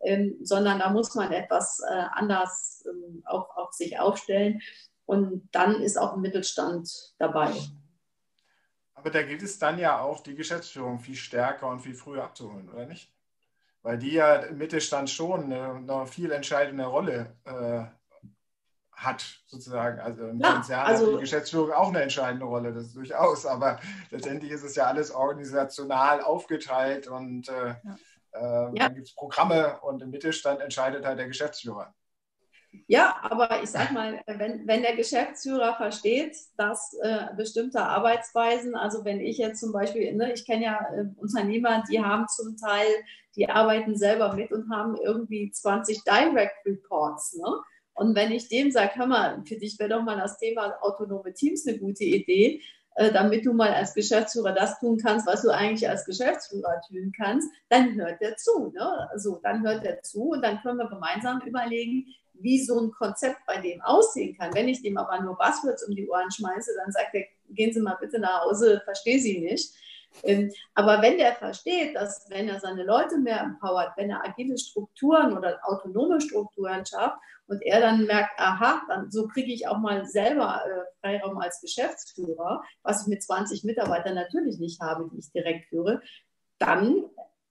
[0.00, 4.60] Ähm, sondern da muss man etwas äh, anders ähm, auch, auch sich aufstellen.
[5.06, 7.52] Und dann ist auch ein Mittelstand dabei.
[8.98, 12.68] Aber da gilt es dann ja auch, die Geschäftsführung viel stärker und viel früher abzuholen,
[12.68, 13.12] oder nicht?
[13.82, 17.84] Weil die ja im Mittelstand schon eine, eine viel entscheidende Rolle äh,
[18.90, 20.00] hat, sozusagen.
[20.00, 23.46] Also im ja, Konzern also, hat die Geschäftsführung auch eine entscheidende Rolle, das ist durchaus.
[23.46, 23.78] Aber
[24.10, 27.96] letztendlich ist es ja alles organisational aufgeteilt und äh, ja.
[28.32, 28.70] äh, ja.
[28.74, 31.94] dann gibt es Programme und im Mittelstand entscheidet halt der Geschäftsführer.
[32.86, 39.04] Ja, aber ich sag mal, wenn, wenn der Geschäftsführer versteht, dass äh, bestimmte Arbeitsweisen, also
[39.04, 42.88] wenn ich jetzt zum Beispiel, ne, ich kenne ja äh, Unternehmer, die haben zum Teil,
[43.36, 47.36] die arbeiten selber mit und haben irgendwie 20 Direct Reports.
[47.36, 47.48] Ne?
[47.94, 51.34] Und wenn ich dem sage, hör mal, für dich wäre doch mal das Thema autonome
[51.34, 52.62] Teams eine gute Idee,
[52.98, 57.12] äh, damit du mal als Geschäftsführer das tun kannst, was du eigentlich als Geschäftsführer tun
[57.16, 58.72] kannst, dann hört er zu.
[58.74, 59.08] Ne?
[59.10, 62.06] Also dann hört er zu und dann können wir gemeinsam überlegen,
[62.40, 64.54] wie so ein Konzept bei dem aussehen kann.
[64.54, 67.80] Wenn ich dem aber nur Buzzwords um die Ohren schmeiße, dann sagt er, gehen Sie
[67.80, 69.74] mal bitte nach Hause, verstehe Sie nicht.
[70.22, 74.58] Ähm, aber wenn der versteht, dass wenn er seine Leute mehr empowert, wenn er agile
[74.58, 79.78] Strukturen oder autonome Strukturen schafft und er dann merkt, aha, dann so kriege ich auch
[79.78, 85.18] mal selber äh, Freiraum als Geschäftsführer, was ich mit 20 Mitarbeitern natürlich nicht habe, die
[85.18, 86.00] ich direkt führe,
[86.58, 87.04] dann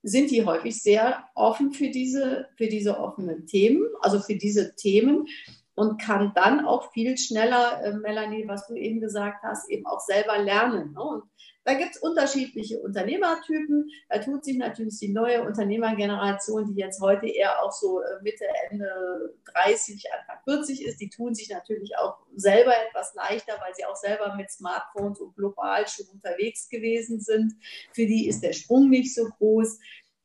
[0.03, 5.27] sind die häufig sehr offen für diese, für diese offenen Themen, also für diese Themen
[5.75, 9.99] und kann dann auch viel schneller, äh, Melanie, was du eben gesagt hast, eben auch
[9.99, 10.93] selber lernen.
[10.93, 11.01] Ne?
[11.01, 11.23] Und
[11.67, 13.91] da gibt es unterschiedliche Unternehmertypen.
[14.07, 18.45] Da tut sich natürlich die neue Unternehmergeneration, die jetzt heute eher auch so äh, Mitte,
[18.69, 23.83] Ende 30, Anfang 40 ist, die tun sich natürlich auch selber etwas leichter, weil sie
[23.83, 27.53] auch selber mit Smartphones und global schon unterwegs gewesen sind.
[27.91, 29.77] Für die ist der Sprung nicht so groß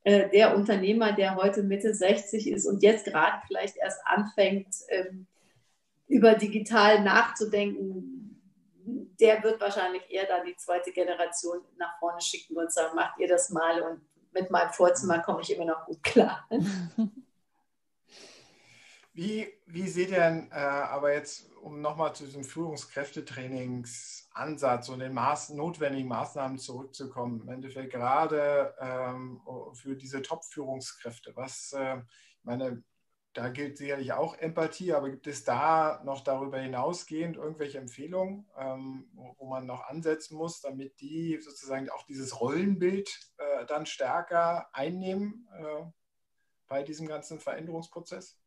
[0.04, 5.26] äh, der Unternehmer, der heute Mitte 60 ist und jetzt gerade vielleicht erst anfängt, ähm,
[6.06, 8.21] über digital nachzudenken,
[9.20, 13.28] der wird wahrscheinlich eher dann die zweite Generation nach vorne schicken und sagen, macht ihr
[13.28, 14.00] das mal und
[14.32, 16.48] mit meinem Vorzimmer komme ich immer noch gut klar.
[19.14, 25.12] Wie, wie seht ihr denn, äh, aber jetzt, um nochmal zu diesem Führungskräftetrainingsansatz und den
[25.12, 29.42] Maß, notwendigen Maßnahmen zurückzukommen, im Endeffekt gerade ähm,
[29.74, 32.82] für diese Top-Führungskräfte, was, äh, ich meine,
[33.34, 39.08] da gilt sicherlich auch Empathie, aber gibt es da noch darüber hinausgehend irgendwelche Empfehlungen, ähm,
[39.14, 43.08] wo, wo, man noch ansetzen muss, damit die sozusagen auch dieses Rollenbild
[43.38, 45.84] äh, dann stärker einnehmen äh,
[46.68, 48.38] bei diesem ganzen Veränderungsprozess?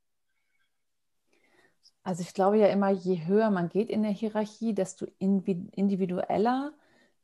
[2.03, 6.73] Also ich glaube ja immer, je höher man geht in der Hierarchie, desto individueller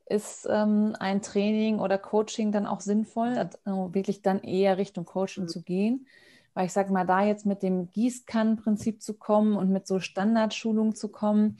[0.07, 5.43] ist ähm, ein Training oder Coaching dann auch sinnvoll, also wirklich dann eher Richtung Coaching
[5.43, 5.47] mhm.
[5.47, 6.07] zu gehen
[6.53, 10.95] weil ich sage mal, da jetzt mit dem Gießkannenprinzip zu kommen und mit so Standardschulung
[10.95, 11.57] zu kommen,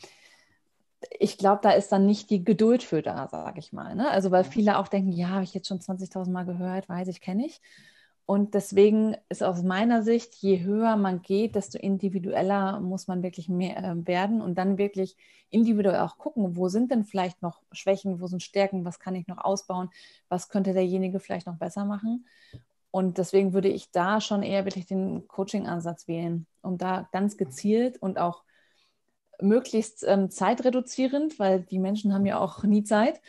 [1.20, 3.96] ich glaube, da ist dann nicht die Geduld für da, sage ich mal.
[3.96, 4.10] Ne?
[4.10, 7.22] Also weil viele auch denken, ja, habe ich jetzt schon 20.000 Mal gehört, weiß ich,
[7.22, 7.62] kenne ich.
[8.26, 13.50] Und deswegen ist aus meiner Sicht, je höher man geht, desto individueller muss man wirklich
[13.50, 15.18] mehr äh, werden und dann wirklich
[15.50, 19.28] individuell auch gucken, wo sind denn vielleicht noch Schwächen, wo sind Stärken, was kann ich
[19.28, 19.89] noch ausbauen,
[20.30, 22.26] was könnte derjenige vielleicht noch besser machen.
[22.92, 27.98] Und deswegen würde ich da schon eher wirklich den Coaching-Ansatz wählen, um da ganz gezielt
[28.02, 28.44] und auch
[29.42, 33.22] möglichst ähm, zeitreduzierend, weil die Menschen haben ja auch nie Zeit,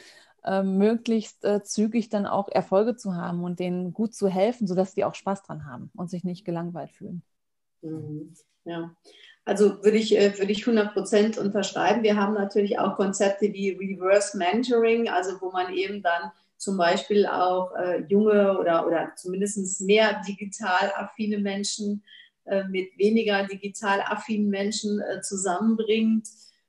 [0.45, 4.95] äh, möglichst äh, zügig dann auch Erfolge zu haben und denen gut zu helfen, sodass
[4.95, 7.23] die auch Spaß dran haben und sich nicht gelangweilt fühlen.
[7.83, 8.35] Mhm.
[8.65, 8.95] Ja,
[9.45, 12.03] also würde ich, äh, würde ich 100 Prozent unterschreiben.
[12.03, 16.31] Wir haben natürlich auch Konzepte wie Reverse Mentoring, also wo man eben dann
[16.63, 22.05] zum Beispiel auch äh, junge oder, oder zumindest mehr digital affine Menschen
[22.45, 26.29] äh, mit weniger digital affinen Menschen äh, zusammenbringt,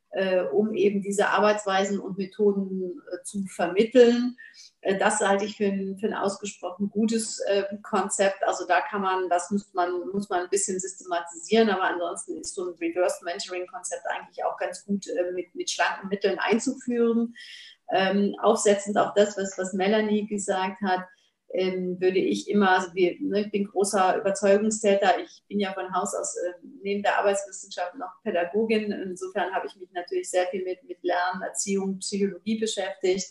[0.10, 4.36] äh, um eben diese Arbeitsweisen und Methoden äh, zu vermitteln.
[4.82, 7.40] Äh, das halte ich für ein, für ein ausgesprochen gutes
[7.84, 8.44] Konzept.
[8.48, 12.56] Also da kann man, das muss man, muss man ein bisschen systematisieren, aber ansonsten ist
[12.56, 17.36] so ein Reverse Mentoring-Konzept eigentlich auch ganz gut mit, mit schlanken Mitteln einzuführen.
[17.92, 21.06] Ähm, aufsetzend auf das, was, was Melanie gesagt hat,
[21.54, 25.94] ähm, würde ich immer, also wir, ne, ich bin großer Überzeugungstäter, ich bin ja von
[25.94, 30.64] Haus aus äh, neben der Arbeitswissenschaft noch Pädagogin, insofern habe ich mich natürlich sehr viel
[30.64, 33.28] mit, mit Lernen, Erziehung, Psychologie beschäftigt,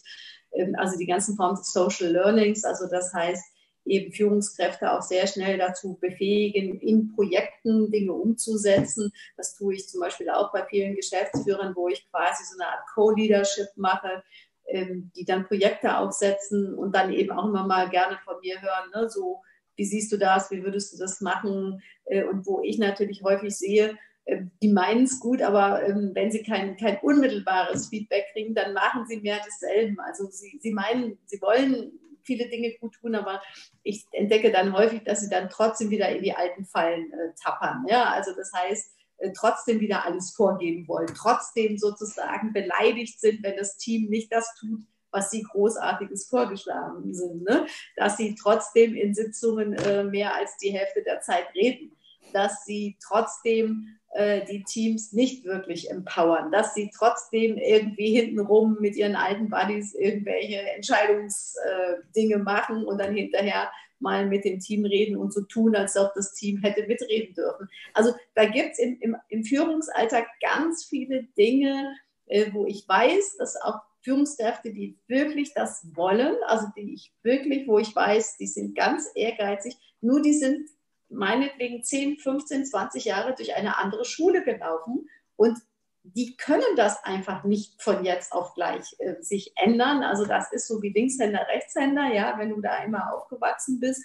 [0.54, 3.44] ähm, also die ganzen Formen des Social Learnings, also das heißt,
[3.84, 9.12] eben Führungskräfte auch sehr schnell dazu befähigen, in Projekten Dinge umzusetzen.
[9.36, 12.86] Das tue ich zum Beispiel auch bei vielen Geschäftsführern, wo ich quasi so eine Art
[12.94, 14.22] Co-Leadership mache
[14.68, 18.90] ähm, die dann Projekte aufsetzen und dann eben auch immer mal gerne von mir hören,
[18.94, 19.08] ne?
[19.08, 19.42] so
[19.76, 23.56] wie siehst du das, wie würdest du das machen äh, und wo ich natürlich häufig
[23.56, 28.54] sehe, äh, die meinen es gut, aber ähm, wenn sie kein, kein unmittelbares Feedback kriegen,
[28.54, 29.98] dann machen sie mehr desselben.
[30.00, 33.42] Also sie, sie meinen, sie wollen viele Dinge gut tun, aber
[33.82, 37.84] ich entdecke dann häufig, dass sie dann trotzdem wieder in die alten Fallen äh, tappern.
[37.88, 38.10] Ja?
[38.10, 43.76] Also das heißt, äh, trotzdem wieder alles vorgeben wollen, trotzdem sozusagen beleidigt sind, wenn das
[43.76, 44.80] Team nicht das tut,
[45.12, 47.66] was sie großartiges vorgeschlagen sind, ne?
[47.96, 51.92] dass sie trotzdem in Sitzungen äh, mehr als die Hälfte der Zeit reden,
[52.32, 53.98] dass sie trotzdem
[54.46, 60.60] die Teams nicht wirklich empowern, dass sie trotzdem irgendwie hintenrum mit ihren alten Buddies irgendwelche
[60.60, 65.96] Entscheidungsdinge äh, machen und dann hinterher mal mit dem Team reden und so tun, als
[65.96, 67.70] ob das Team hätte mitreden dürfen.
[67.94, 71.96] Also da gibt es im, im, im, Führungsalltag ganz viele Dinge,
[72.26, 77.66] äh, wo ich weiß, dass auch Führungskräfte, die wirklich das wollen, also die ich wirklich,
[77.68, 80.68] wo ich weiß, die sind ganz ehrgeizig, nur die sind
[81.12, 85.58] meinetwegen 10, 15, 20 Jahre durch eine andere Schule gelaufen und
[86.04, 90.02] die können das einfach nicht von jetzt auf gleich äh, sich ändern.
[90.02, 94.04] Also das ist so wie Linkshänder, Rechtshänder, ja, wenn du da immer aufgewachsen bist.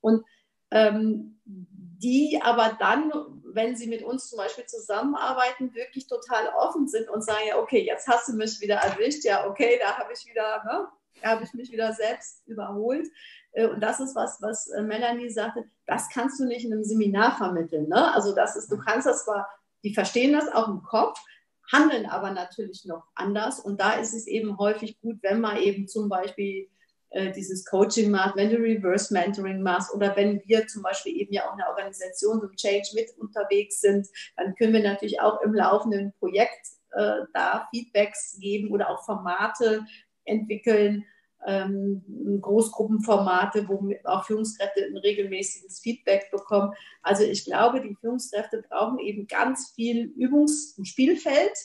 [0.00, 0.24] Und
[0.72, 3.12] ähm, die aber dann,
[3.44, 7.84] wenn sie mit uns zum Beispiel zusammenarbeiten, wirklich total offen sind und sagen, ja, okay,
[7.84, 10.88] jetzt hast du mich wieder erwischt, ja, okay, da habe ich wieder, ne,
[11.22, 13.06] habe ich mich wieder selbst überholt.
[13.56, 16.84] Äh, und das ist was, was äh, Melanie sagte, das kannst du nicht in einem
[16.84, 17.88] Seminar vermitteln.
[17.88, 18.14] Ne?
[18.14, 19.48] Also das ist, du kannst das zwar,
[19.82, 21.18] die verstehen das auch im Kopf,
[21.72, 23.58] handeln aber natürlich noch anders.
[23.58, 26.68] Und da ist es eben häufig gut, wenn man eben zum Beispiel
[27.10, 31.32] äh, dieses Coaching macht, wenn du Reverse Mentoring machst oder wenn wir zum Beispiel eben
[31.32, 35.54] ja auch eine Organisation so Change mit unterwegs sind, dann können wir natürlich auch im
[35.54, 39.84] laufenden Projekt äh, da Feedbacks geben oder auch Formate
[40.24, 41.04] entwickeln,
[41.46, 42.02] ähm,
[42.40, 46.74] Großgruppenformate, wo auch Führungskräfte ein regelmäßiges Feedback bekommen.
[47.02, 51.56] Also ich glaube, die Führungskräfte brauchen eben ganz viel Übungs- und Spielfeld,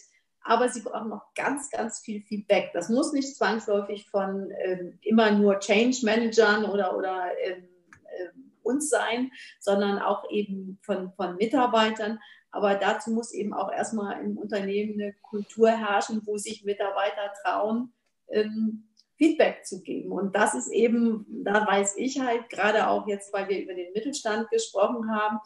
[0.43, 2.71] aber sie brauchen noch ganz, ganz viel Feedback.
[2.73, 7.67] Das muss nicht zwangsläufig von ähm, immer nur Change Managern oder, oder ähm,
[8.03, 8.29] äh,
[8.63, 12.19] uns sein, sondern auch eben von, von Mitarbeitern.
[12.51, 17.93] Aber dazu muss eben auch erstmal im Unternehmen eine Kultur herrschen, wo sich Mitarbeiter trauen,
[18.29, 18.87] ähm,
[19.21, 20.11] Feedback zu geben.
[20.11, 23.93] Und das ist eben, da weiß ich halt, gerade auch jetzt, weil wir über den
[23.93, 25.37] Mittelstand gesprochen haben,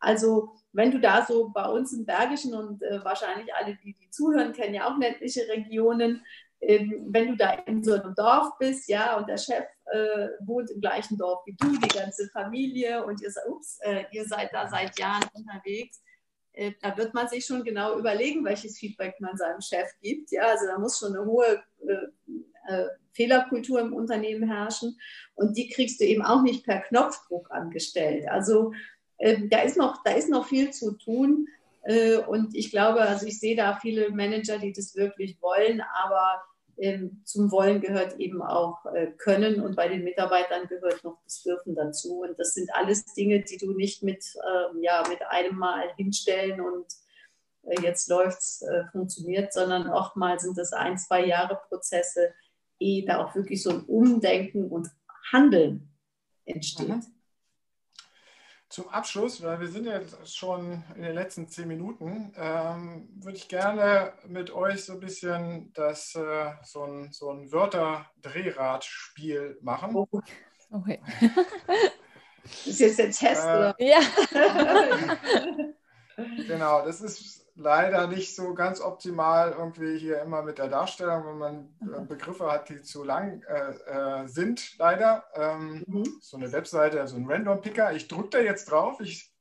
[0.00, 4.08] also wenn du da so bei uns im Bergischen und äh, wahrscheinlich alle, die, die
[4.08, 6.24] zuhören, kennen ja auch ländliche Regionen,
[6.62, 10.70] ähm, wenn du da in so einem Dorf bist, ja, und der Chef äh, wohnt
[10.70, 14.68] im gleichen Dorf wie du, die ganze Familie und ihr, ups, äh, ihr seid da
[14.68, 16.00] seit Jahren unterwegs,
[16.52, 20.30] äh, da wird man sich schon genau überlegen, welches Feedback man seinem Chef gibt.
[20.30, 21.62] Ja, also da muss schon eine hohe
[22.68, 24.98] äh, Fehlerkultur im Unternehmen herrschen.
[25.34, 28.28] Und die kriegst du eben auch nicht per Knopfdruck angestellt.
[28.28, 28.72] Also
[29.18, 31.48] äh, da, ist noch, da ist noch viel zu tun.
[31.82, 36.42] Äh, und ich glaube, also ich sehe da viele Manager, die das wirklich wollen, aber
[36.78, 41.42] ähm, zum Wollen gehört eben auch äh, Können und bei den Mitarbeitern gehört noch das
[41.42, 42.20] Dürfen dazu.
[42.20, 46.60] Und das sind alles Dinge, die du nicht mit, ähm, ja, mit einem Mal hinstellen
[46.60, 46.86] und
[47.64, 52.32] äh, jetzt läuft es, äh, funktioniert, sondern oftmals sind das ein, zwei Jahre Prozesse,
[52.78, 54.88] ehe da auch wirklich so ein Umdenken und
[55.32, 55.90] Handeln
[56.44, 56.88] entsteht.
[56.88, 57.02] Mhm.
[58.68, 63.48] Zum Abschluss, weil wir sind jetzt schon in den letzten zehn Minuten, ähm, würde ich
[63.48, 69.96] gerne mit euch so ein bisschen das, äh, so ein, so ein Wörter-Drehrad-Spiel machen.
[69.96, 70.06] Oh.
[70.70, 71.00] Okay.
[72.42, 73.74] das ist jetzt der Test, äh, oder?
[73.78, 74.00] Ja.
[76.46, 81.38] genau, das ist leider nicht so ganz optimal irgendwie hier immer mit der Darstellung, wenn
[81.38, 85.24] man äh, Begriffe hat, die zu lang äh, äh, sind, leider.
[85.34, 86.18] Ähm, mhm.
[86.20, 87.92] So eine Webseite, so ein Random Picker.
[87.92, 89.00] Ich drücke da jetzt drauf.
[89.00, 89.32] Ich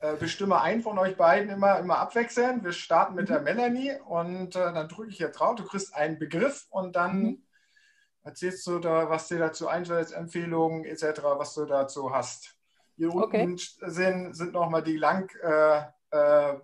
[0.00, 2.64] äh, bestimme einen von euch beiden immer, immer abwechseln.
[2.64, 5.56] Wir starten mit der Melanie und äh, dann drücke ich jetzt drauf.
[5.56, 7.46] Du kriegst einen Begriff und dann mhm.
[8.22, 12.59] erzählst du da, was dir dazu einfällt, Empfehlungen etc., was du dazu hast.
[13.00, 13.44] Hier okay.
[13.44, 13.56] unten
[13.90, 16.58] sind, sind nochmal die lang, äh, äh, äh,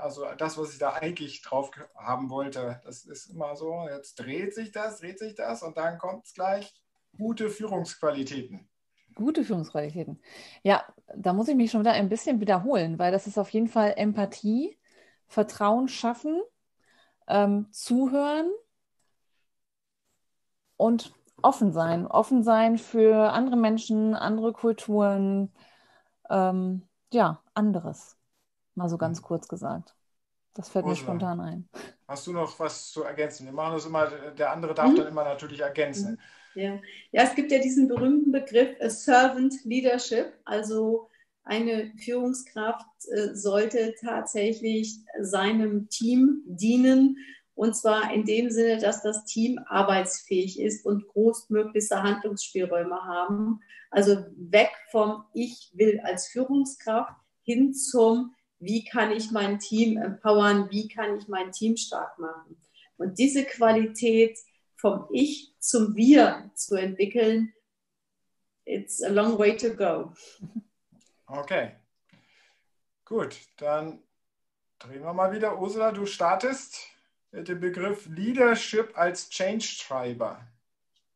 [0.00, 2.80] also das, was ich da eigentlich drauf haben wollte.
[2.84, 6.34] Das ist immer so, jetzt dreht sich das, dreht sich das und dann kommt es
[6.34, 6.72] gleich.
[7.16, 8.68] Gute Führungsqualitäten.
[9.16, 10.22] Gute Führungsqualitäten.
[10.62, 10.84] Ja,
[11.16, 13.94] da muss ich mich schon wieder ein bisschen wiederholen, weil das ist auf jeden Fall
[13.96, 14.78] Empathie,
[15.26, 16.40] Vertrauen schaffen,
[17.26, 18.52] ähm, zuhören
[20.76, 21.12] und
[21.42, 22.06] offen sein.
[22.06, 25.52] Offen sein für andere Menschen, andere Kulturen,
[26.30, 28.16] ähm, ja, anderes.
[28.74, 29.24] Mal so ganz mhm.
[29.24, 29.94] kurz gesagt.
[30.54, 31.68] Das fällt Ursula, mir spontan ein.
[32.06, 33.46] Hast du noch was zu ergänzen?
[33.46, 34.96] Wir machen das immer, der andere darf mhm.
[34.96, 36.18] dann immer natürlich ergänzen.
[36.54, 36.78] Ja.
[37.12, 41.08] ja, es gibt ja diesen berühmten Begriff äh, Servant Leadership, also
[41.44, 47.16] eine Führungskraft äh, sollte tatsächlich seinem Team dienen
[47.54, 53.60] und zwar in dem Sinne, dass das Team arbeitsfähig ist und großmöglichste Handlungsspielräume haben.
[53.90, 60.70] Also weg vom Ich will als Führungskraft hin zum Wie kann ich mein Team empowern?
[60.70, 62.56] Wie kann ich mein Team stark machen?
[62.96, 64.38] Und diese Qualität
[64.76, 67.52] vom Ich zum Wir zu entwickeln,
[68.64, 70.12] it's a long way to go.
[71.26, 71.72] Okay.
[73.04, 74.02] Gut, dann
[74.78, 75.58] drehen wir mal wieder.
[75.60, 76.91] Ursula, du startest
[77.32, 80.46] mit dem Begriff Leadership als Change-Treiber.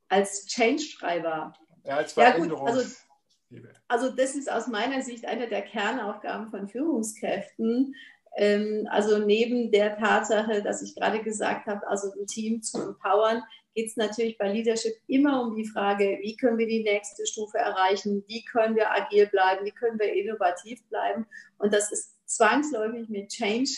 [0.08, 1.54] Als Change-Treiber.
[1.84, 3.06] Ja, als Veränderungs
[3.48, 7.94] ja, also, also das ist aus meiner Sicht eine der Kernaufgaben von Führungskräften,
[8.36, 13.42] ähm, also neben der Tatsache, dass ich gerade gesagt habe, also ein Team zu empowern,
[13.74, 17.58] geht es natürlich bei Leadership immer um die Frage, wie können wir die nächste Stufe
[17.58, 21.26] erreichen, wie können wir agil bleiben, wie können wir innovativ bleiben.
[21.58, 23.70] Und das ist zwangsläufig mit Change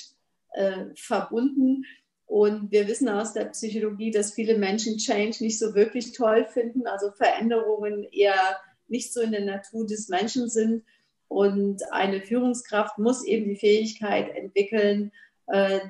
[0.55, 1.85] äh, verbunden.
[2.29, 6.87] Und wir wissen aus der Psychologie, dass viele Menschen Change nicht so wirklich toll finden,
[6.87, 10.85] also Veränderungen eher nicht so in der Natur des Menschen sind.
[11.29, 15.11] Und eine Führungskraft muss eben die Fähigkeit entwickeln,
[15.47, 15.81] äh,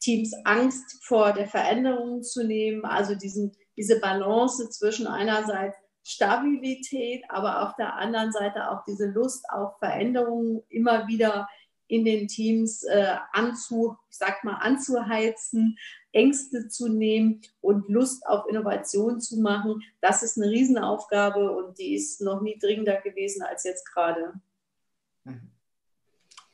[0.00, 7.62] Teams Angst vor der Veränderung zu nehmen, also diesen, diese Balance zwischen einerseits Stabilität, aber
[7.66, 11.48] auf der anderen Seite auch diese Lust auf Veränderungen immer wieder
[11.88, 15.78] in den Teams äh, anzu, ich sag mal, anzuheizen,
[16.12, 19.82] Ängste zu nehmen und Lust auf Innovation zu machen.
[20.00, 24.32] Das ist eine Riesenaufgabe und die ist noch nie dringender gewesen als jetzt gerade.
[25.24, 25.50] Mhm.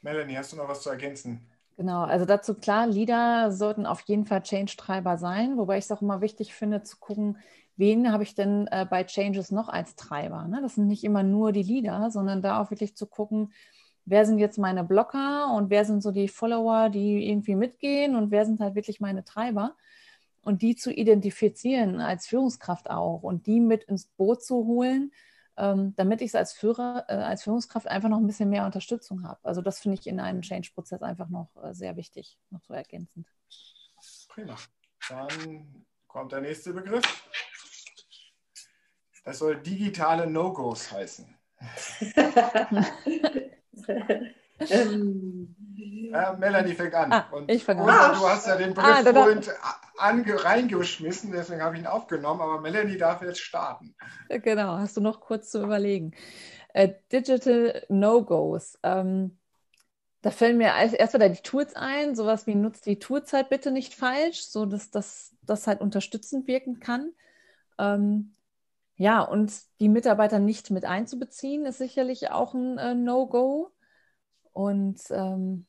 [0.03, 1.47] Melanie, hast du noch was zu ergänzen?
[1.76, 6.03] Genau, also dazu klar, Leader sollten auf jeden Fall Change-Treiber sein, wobei ich es auch
[6.03, 7.39] immer wichtig finde zu gucken,
[7.76, 10.47] wen habe ich denn äh, bei Changes noch als Treiber.
[10.49, 10.61] Ne?
[10.61, 13.53] Das sind nicht immer nur die Leader, sondern da auch wirklich zu gucken,
[14.05, 18.31] wer sind jetzt meine Blocker und wer sind so die Follower, die irgendwie mitgehen und
[18.31, 19.77] wer sind halt wirklich meine Treiber
[20.43, 25.13] und die zu identifizieren als Führungskraft auch und die mit ins Boot zu holen
[25.57, 29.25] ähm, damit ich es als Führer, äh, als Führungskraft einfach noch ein bisschen mehr Unterstützung
[29.25, 29.39] habe.
[29.43, 33.27] Also das finde ich in einem Change-Prozess einfach noch äh, sehr wichtig, noch so ergänzend.
[34.29, 34.57] Prima.
[35.09, 37.05] Dann kommt der nächste Begriff.
[39.25, 41.37] Das soll digitale No-Gos heißen.
[44.70, 47.12] ähm, ja, Melanie fängt an.
[47.12, 48.14] Ah, und ich fange an.
[48.14, 52.97] Du hast ja den Begriff ah, vorhin reingeschmissen, deswegen habe ich ihn aufgenommen, aber Melanie
[52.97, 53.95] darf jetzt starten.
[54.28, 56.12] Genau, hast du noch kurz zu überlegen.
[56.74, 58.78] Äh, Digital No-Gos.
[58.82, 59.38] Ähm,
[60.22, 63.95] da fällen mir erst wieder die Tools ein, sowas wie nutzt die Toolzeit bitte nicht
[63.95, 67.12] falsch, so dass das, das halt unterstützend wirken kann.
[67.78, 68.34] Ähm,
[68.97, 73.72] ja, und die Mitarbeiter nicht mit einzubeziehen, ist sicherlich auch ein äh, No-Go.
[74.53, 75.67] Und ähm,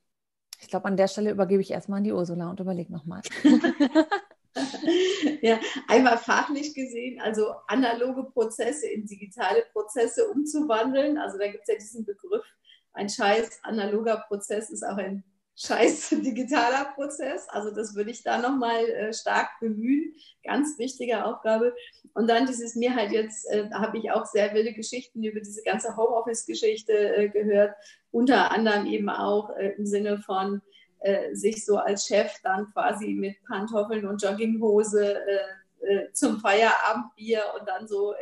[0.60, 3.22] ich glaube, an der Stelle übergebe ich erstmal an die Ursula und überlege nochmal.
[5.42, 11.18] ja, einmal fachlich gesehen, also analoge Prozesse in digitale Prozesse umzuwandeln.
[11.18, 12.46] Also da gibt es ja diesen Begriff,
[12.94, 15.24] ein scheiß analoger Prozess ist auch ein
[15.56, 17.48] scheiß digitaler Prozess.
[17.50, 20.14] Also das würde ich da nochmal äh, stark bemühen.
[20.44, 21.76] Ganz wichtige Aufgabe.
[22.14, 25.64] Und dann dieses mir halt jetzt, äh, habe ich auch sehr wilde Geschichten über diese
[25.64, 27.76] ganze Homeoffice-Geschichte äh, gehört.
[28.12, 30.62] Unter anderem eben auch äh, im Sinne von
[31.00, 37.44] äh, sich so als Chef dann quasi mit Pantoffeln und Jogginghose äh, äh, zum Feierabendbier
[37.60, 38.14] und dann so,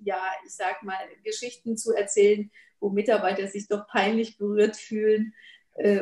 [0.00, 2.50] ja, ich sag mal, Geschichten zu erzählen,
[2.80, 5.32] wo Mitarbeiter sich doch peinlich berührt fühlen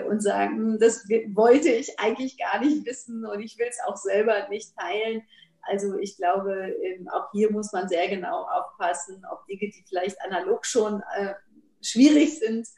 [0.07, 3.97] und sagen, hm, das wollte ich eigentlich gar nicht wissen und ich will es auch
[3.97, 5.22] selber nicht teilen.
[5.62, 10.20] Also ich glaube, ähm, auch hier muss man sehr genau aufpassen, ob Dinge, die vielleicht
[10.22, 11.35] analog schon äh,
[11.83, 12.68] schwierig sind,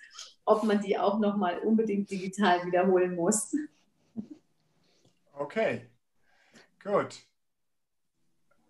[0.45, 3.55] ob man die auch nochmal unbedingt digital wiederholen muss.
[5.35, 5.87] Okay,
[6.83, 7.21] gut.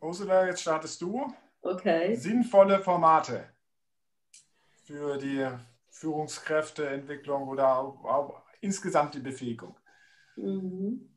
[0.01, 1.33] Ursula, jetzt startest du.
[1.63, 2.15] Okay.
[2.15, 3.49] Sinnvolle Formate
[4.85, 5.47] für die
[5.99, 7.95] Führungskräfteentwicklung oder
[8.61, 9.75] insgesamt die Befähigung.
[10.37, 11.09] Mhm.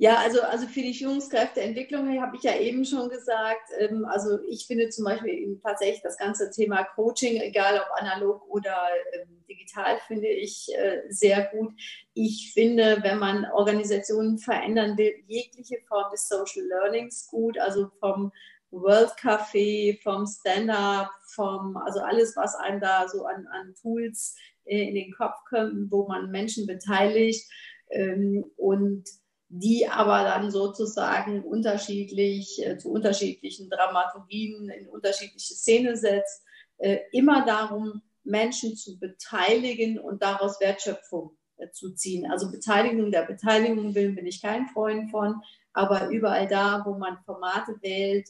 [0.00, 4.66] Ja, also, also für die Führungskräfteentwicklung habe ich ja eben schon gesagt, ähm, also ich
[4.66, 8.76] finde zum Beispiel tatsächlich das ganze Thema Coaching, egal ob analog oder
[9.14, 11.72] ähm, digital, finde ich äh, sehr gut.
[12.14, 18.30] Ich finde, wenn man Organisationen verändern will, jegliche Form des Social Learnings gut, also vom
[18.70, 24.94] World Café, vom Stand-up, vom, also alles, was einem da so an, an Tools in
[24.94, 27.48] den Kopf kommt, wo man Menschen beteiligt
[27.90, 29.04] ähm, und
[29.48, 36.42] die aber dann sozusagen unterschiedlich äh, zu unterschiedlichen Dramaturgien in unterschiedliche Szene setzt,
[36.76, 42.30] äh, immer darum, Menschen zu beteiligen und daraus Wertschöpfung äh, zu ziehen.
[42.30, 45.40] Also Beteiligung der Beteiligung willen bin ich kein Freund von,
[45.72, 48.28] aber überall da, wo man Formate wählt,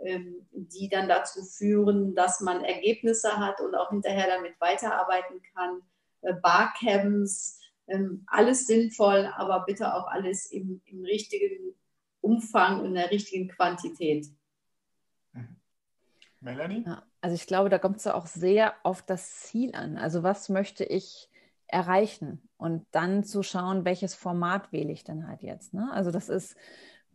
[0.00, 5.82] die dann dazu führen, dass man Ergebnisse hat und auch hinterher damit weiterarbeiten kann,
[6.22, 11.74] äh, Barcamps, ähm, alles sinnvoll, aber bitte auch alles im, im richtigen
[12.20, 14.26] Umfang und in der richtigen Quantität.
[15.32, 15.56] Mhm.
[16.40, 16.84] Melanie?
[16.86, 19.96] Ja, also ich glaube, da kommt es ja auch sehr auf das Ziel an.
[19.96, 21.28] Also was möchte ich
[21.66, 22.48] erreichen?
[22.56, 25.74] Und dann zu schauen, welches Format wähle ich denn halt jetzt.
[25.74, 25.90] Ne?
[25.92, 26.56] Also das ist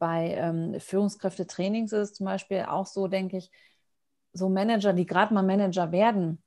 [0.04, 3.50] bei ähm, Führungskräftetrainings ist zum Beispiel auch so, denke ich,
[4.34, 6.44] so Manager, die gerade mal Manager werden,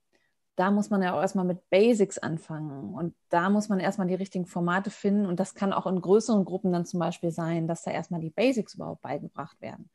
[0.56, 2.92] da muss man ja auch erstmal mit Basics anfangen.
[2.92, 5.24] Und da muss man erstmal die richtigen Formate finden.
[5.24, 8.28] Und das kann auch in größeren Gruppen dann zum Beispiel sein, dass da erstmal die
[8.28, 9.88] Basics überhaupt beigebracht werden.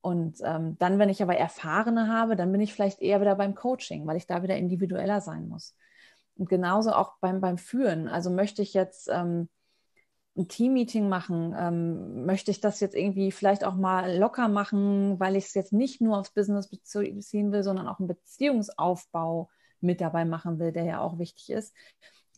[0.00, 3.54] Und ähm, dann, wenn ich aber Erfahrene habe, dann bin ich vielleicht eher wieder beim
[3.54, 5.76] Coaching, weil ich da wieder individueller sein muss.
[6.36, 8.08] Und genauso auch beim, beim Führen.
[8.08, 9.48] Also möchte ich jetzt ähm,
[10.36, 15.36] ein Teammeeting machen, ähm, möchte ich das jetzt irgendwie vielleicht auch mal locker machen, weil
[15.36, 20.24] ich es jetzt nicht nur aufs Business beziehen will, sondern auch einen Beziehungsaufbau mit dabei
[20.24, 21.74] machen will, der ja auch wichtig ist,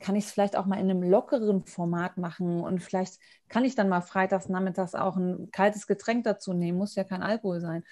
[0.01, 3.19] kann ich es vielleicht auch mal in einem lockeren Format machen und vielleicht
[3.49, 7.23] kann ich dann mal freitags nachmittags auch ein kaltes Getränk dazu nehmen, muss ja kein
[7.23, 7.85] Alkohol sein,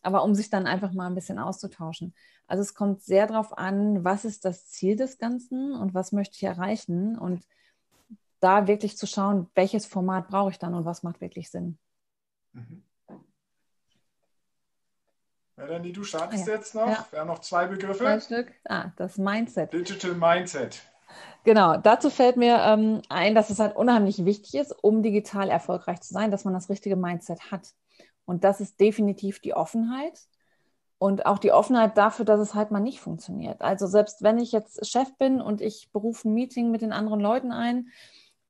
[0.00, 2.14] aber um sich dann einfach mal ein bisschen auszutauschen.
[2.46, 6.36] Also es kommt sehr darauf an, was ist das Ziel des Ganzen und was möchte
[6.36, 7.44] ich erreichen und
[8.40, 11.78] da wirklich zu schauen, welches Format brauche ich dann und was macht wirklich Sinn.
[12.52, 12.82] Mhm.
[15.56, 16.54] Melanie, du startest ja.
[16.54, 16.88] jetzt noch.
[16.88, 17.06] Ja.
[17.10, 17.98] Wir haben noch zwei Begriffe.
[17.98, 18.52] Zwei Stück.
[18.64, 19.72] Ah, das Mindset.
[19.72, 20.80] Digital Mindset.
[21.44, 26.00] Genau, dazu fällt mir ähm, ein, dass es halt unheimlich wichtig ist, um digital erfolgreich
[26.00, 27.74] zu sein, dass man das richtige Mindset hat.
[28.24, 30.20] Und das ist definitiv die Offenheit
[30.98, 33.62] und auch die Offenheit dafür, dass es halt mal nicht funktioniert.
[33.62, 37.20] Also selbst wenn ich jetzt Chef bin und ich berufe ein Meeting mit den anderen
[37.20, 37.88] Leuten ein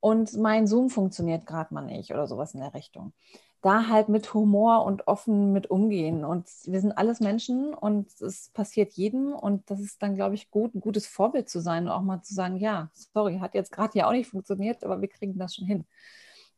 [0.01, 3.13] und mein Zoom funktioniert gerade mal nicht oder sowas in der Richtung,
[3.61, 6.25] da halt mit Humor und offen mit umgehen.
[6.25, 9.31] Und wir sind alles Menschen und es passiert jedem.
[9.31, 12.23] Und das ist dann, glaube ich, gut, ein gutes Vorbild zu sein und auch mal
[12.23, 15.55] zu sagen, ja, sorry, hat jetzt gerade ja auch nicht funktioniert, aber wir kriegen das
[15.55, 15.85] schon hin.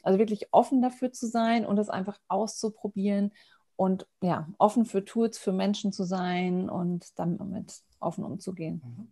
[0.03, 3.33] Also wirklich offen dafür zu sein und es einfach auszuprobieren
[3.75, 8.81] und ja, offen für Tools, für Menschen zu sein und damit offen umzugehen.
[8.85, 9.07] Mhm.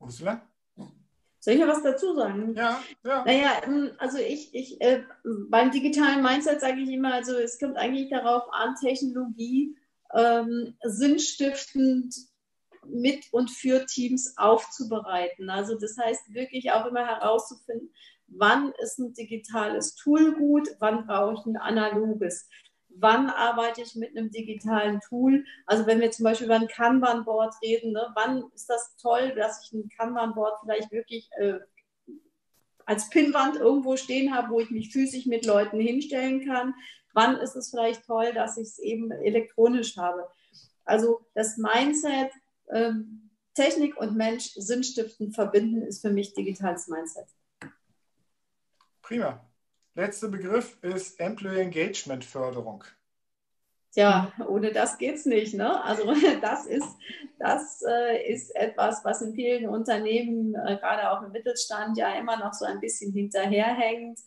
[0.00, 0.49] Ursula?
[1.40, 2.54] Soll ich noch was dazu sagen?
[2.54, 3.24] Ja, ja.
[3.24, 5.02] Naja, ähm, also ich, ich äh,
[5.48, 9.74] beim digitalen Mindset sage ich immer, also es kommt eigentlich darauf an, Technologie
[10.14, 12.14] ähm, sinnstiftend
[12.86, 15.48] mit und für Teams aufzubereiten.
[15.48, 17.90] Also das heißt wirklich auch immer herauszufinden,
[18.26, 22.48] wann ist ein digitales Tool gut, wann brauche ich ein analoges
[22.96, 25.44] wann arbeite ich mit einem digitalen Tool.
[25.66, 29.64] Also wenn wir zum Beispiel über ein Kanban-Board reden, ne, wann ist das toll, dass
[29.64, 31.60] ich ein Kanban-Board vielleicht wirklich äh,
[32.86, 36.74] als Pinnwand irgendwo stehen habe, wo ich mich physisch mit Leuten hinstellen kann.
[37.12, 40.28] Wann ist es vielleicht toll, dass ich es eben elektronisch habe.
[40.84, 42.30] Also das Mindset,
[42.66, 42.92] äh,
[43.54, 47.26] Technik und Mensch sinnstiftend verbinden, ist für mich digitales Mindset.
[49.02, 49.49] Prima.
[49.94, 52.84] Letzter Begriff ist Employee Engagement Förderung.
[53.92, 55.54] Tja, ohne das geht es nicht.
[55.54, 55.82] Ne?
[55.82, 56.04] Also
[56.40, 56.96] das ist,
[57.38, 62.36] das äh, ist etwas, was in vielen Unternehmen, äh, gerade auch im Mittelstand, ja immer
[62.36, 64.20] noch so ein bisschen hinterherhängt.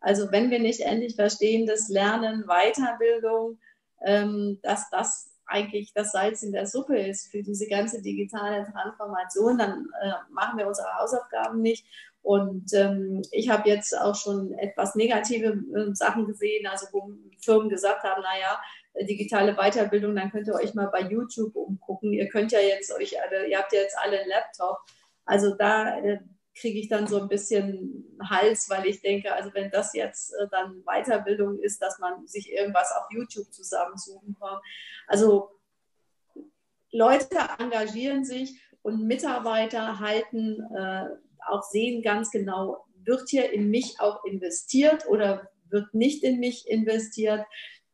[0.00, 3.58] Also wenn wir nicht endlich verstehen, dass Lernen, Weiterbildung,
[4.02, 9.58] ähm, dass das eigentlich das Salz in der Suppe ist für diese ganze digitale Transformation,
[9.58, 11.84] dann äh, machen wir unsere Hausaufgaben nicht.
[12.22, 17.12] Und ähm, ich habe jetzt auch schon etwas negative äh, Sachen gesehen, also wo
[17.42, 18.60] Firmen gesagt haben, naja,
[18.94, 22.12] äh, digitale Weiterbildung, dann könnt ihr euch mal bei YouTube umgucken.
[22.12, 24.78] Ihr könnt ja jetzt euch alle, ihr habt ja jetzt alle einen Laptop.
[25.24, 26.18] Also da äh,
[26.54, 30.46] kriege ich dann so ein bisschen Hals, weil ich denke, also wenn das jetzt äh,
[30.50, 34.58] dann Weiterbildung ist, dass man sich irgendwas auf YouTube zusammensuchen kann.
[35.06, 35.50] Also
[36.92, 41.06] Leute engagieren sich und Mitarbeiter halten äh,
[41.48, 46.68] auch sehen ganz genau, wird hier in mich auch investiert oder wird nicht in mich
[46.68, 47.44] investiert.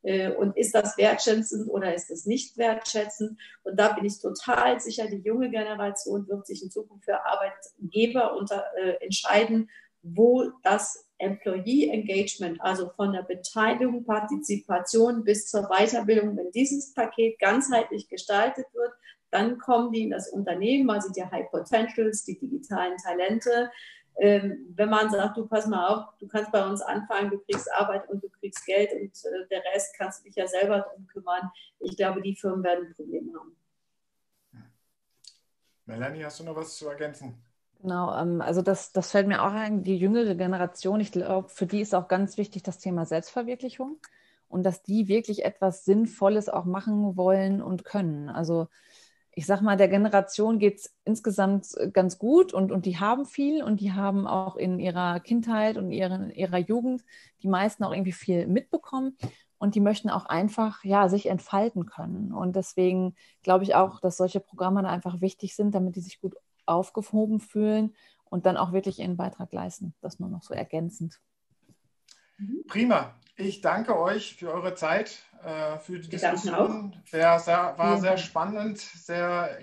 [0.03, 3.41] Äh, und ist das wertschätzend oder ist es nicht wertschätzend?
[3.65, 8.37] Und da bin ich total sicher, die junge Generation wird sich in Zukunft für Arbeitgeber
[8.37, 9.69] unter, äh, entscheiden,
[10.03, 17.39] wo das Employee Engagement, also von der Beteiligung, Partizipation bis zur Weiterbildung, wenn dieses Paket
[17.41, 18.93] ganzheitlich gestaltet wird,
[19.31, 23.71] dann kommen die in das Unternehmen, man sieht ja High Potentials, die digitalen Talente,
[24.19, 27.71] ähm, wenn man sagt, du pass mal auf, du kannst bei uns anfangen, du kriegst
[27.75, 31.07] Arbeit und du kriegst Geld und äh, der Rest kannst du dich ja selber drum
[31.07, 31.51] kümmern.
[31.81, 33.57] Ich glaube, die Firmen werden ein Problem haben.
[35.85, 37.35] Melanie, hast du noch was zu ergänzen?
[37.83, 41.67] Genau, ähm, also das, das fällt mir auch ein, die jüngere Generation, ich glaube, für
[41.67, 43.99] die ist auch ganz wichtig das Thema Selbstverwirklichung
[44.49, 48.31] und dass die wirklich etwas Sinnvolles auch machen wollen und können.
[48.31, 48.69] Also
[49.39, 53.27] ich sag mal, der Generation geht es insgesamt äh, ganz gut und, und die haben
[53.27, 57.05] viel und die haben auch in ihrer Kindheit und ihren, ihrer Jugend
[57.43, 59.19] die meisten auch irgendwie viel mitbekommen
[59.59, 62.33] und die möchten auch einfach ja, sich entfalten können.
[62.33, 66.35] Und deswegen glaube ich auch, dass solche Programme einfach wichtig sind, damit die sich gut
[66.65, 69.95] aufgehoben fühlen und dann auch wirklich ihren Beitrag leisten.
[70.01, 71.21] Das nur noch so ergänzend.
[72.69, 73.15] Prima.
[73.37, 77.01] Ich danke euch für eure Zeit, äh, für die Diskussion.
[77.07, 79.59] Sehr, sehr, war sehr spannend, sehr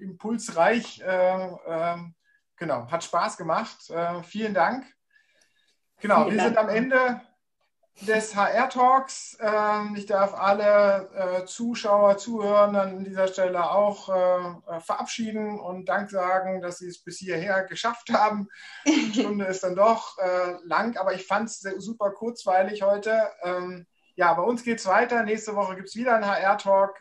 [0.00, 1.00] impulsreich.
[1.00, 1.96] Äh, äh,
[2.56, 3.90] genau, hat Spaß gemacht.
[3.90, 4.84] Äh, vielen Dank.
[6.00, 6.48] Genau, vielen wir Dank.
[6.48, 7.20] sind am Ende
[8.00, 9.38] des HR-Talks.
[9.40, 16.10] Ähm, ich darf alle äh, Zuschauer, Zuhörer an dieser Stelle auch äh, verabschieden und Dank
[16.10, 18.48] sagen, dass Sie es bis hierher geschafft haben.
[18.86, 23.30] Die Stunde ist dann doch äh, lang, aber ich fand es super kurzweilig heute.
[23.42, 23.86] Ähm,
[24.16, 25.22] ja, bei uns geht es weiter.
[25.22, 26.98] Nächste Woche gibt es wieder einen HR-Talk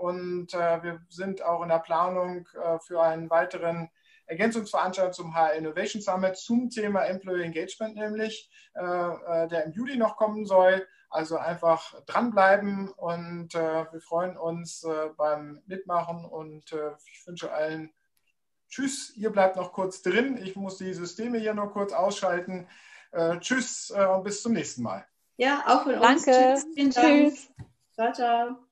[0.00, 2.46] und wir sind auch in der Planung
[2.86, 3.88] für einen weiteren
[4.32, 9.96] Ergänzungsveranstaltung zum HR Innovation Summit zum Thema Employee Engagement, nämlich, äh, äh, der im Juli
[9.96, 10.86] noch kommen soll.
[11.10, 17.52] Also einfach dranbleiben und äh, wir freuen uns äh, beim Mitmachen und äh, ich wünsche
[17.52, 17.92] allen
[18.70, 19.14] Tschüss.
[19.16, 20.38] Ihr bleibt noch kurz drin.
[20.38, 22.66] Ich muss die Systeme hier noch kurz ausschalten.
[23.10, 25.06] Äh, tschüss und bis zum nächsten Mal.
[25.36, 26.24] Ja, auch von uns.
[26.24, 26.54] Danke.
[26.54, 26.66] Tschüss.
[26.74, 27.34] Vielen Dank.
[27.34, 27.50] Tschüss.
[27.92, 28.71] Ciao, ciao.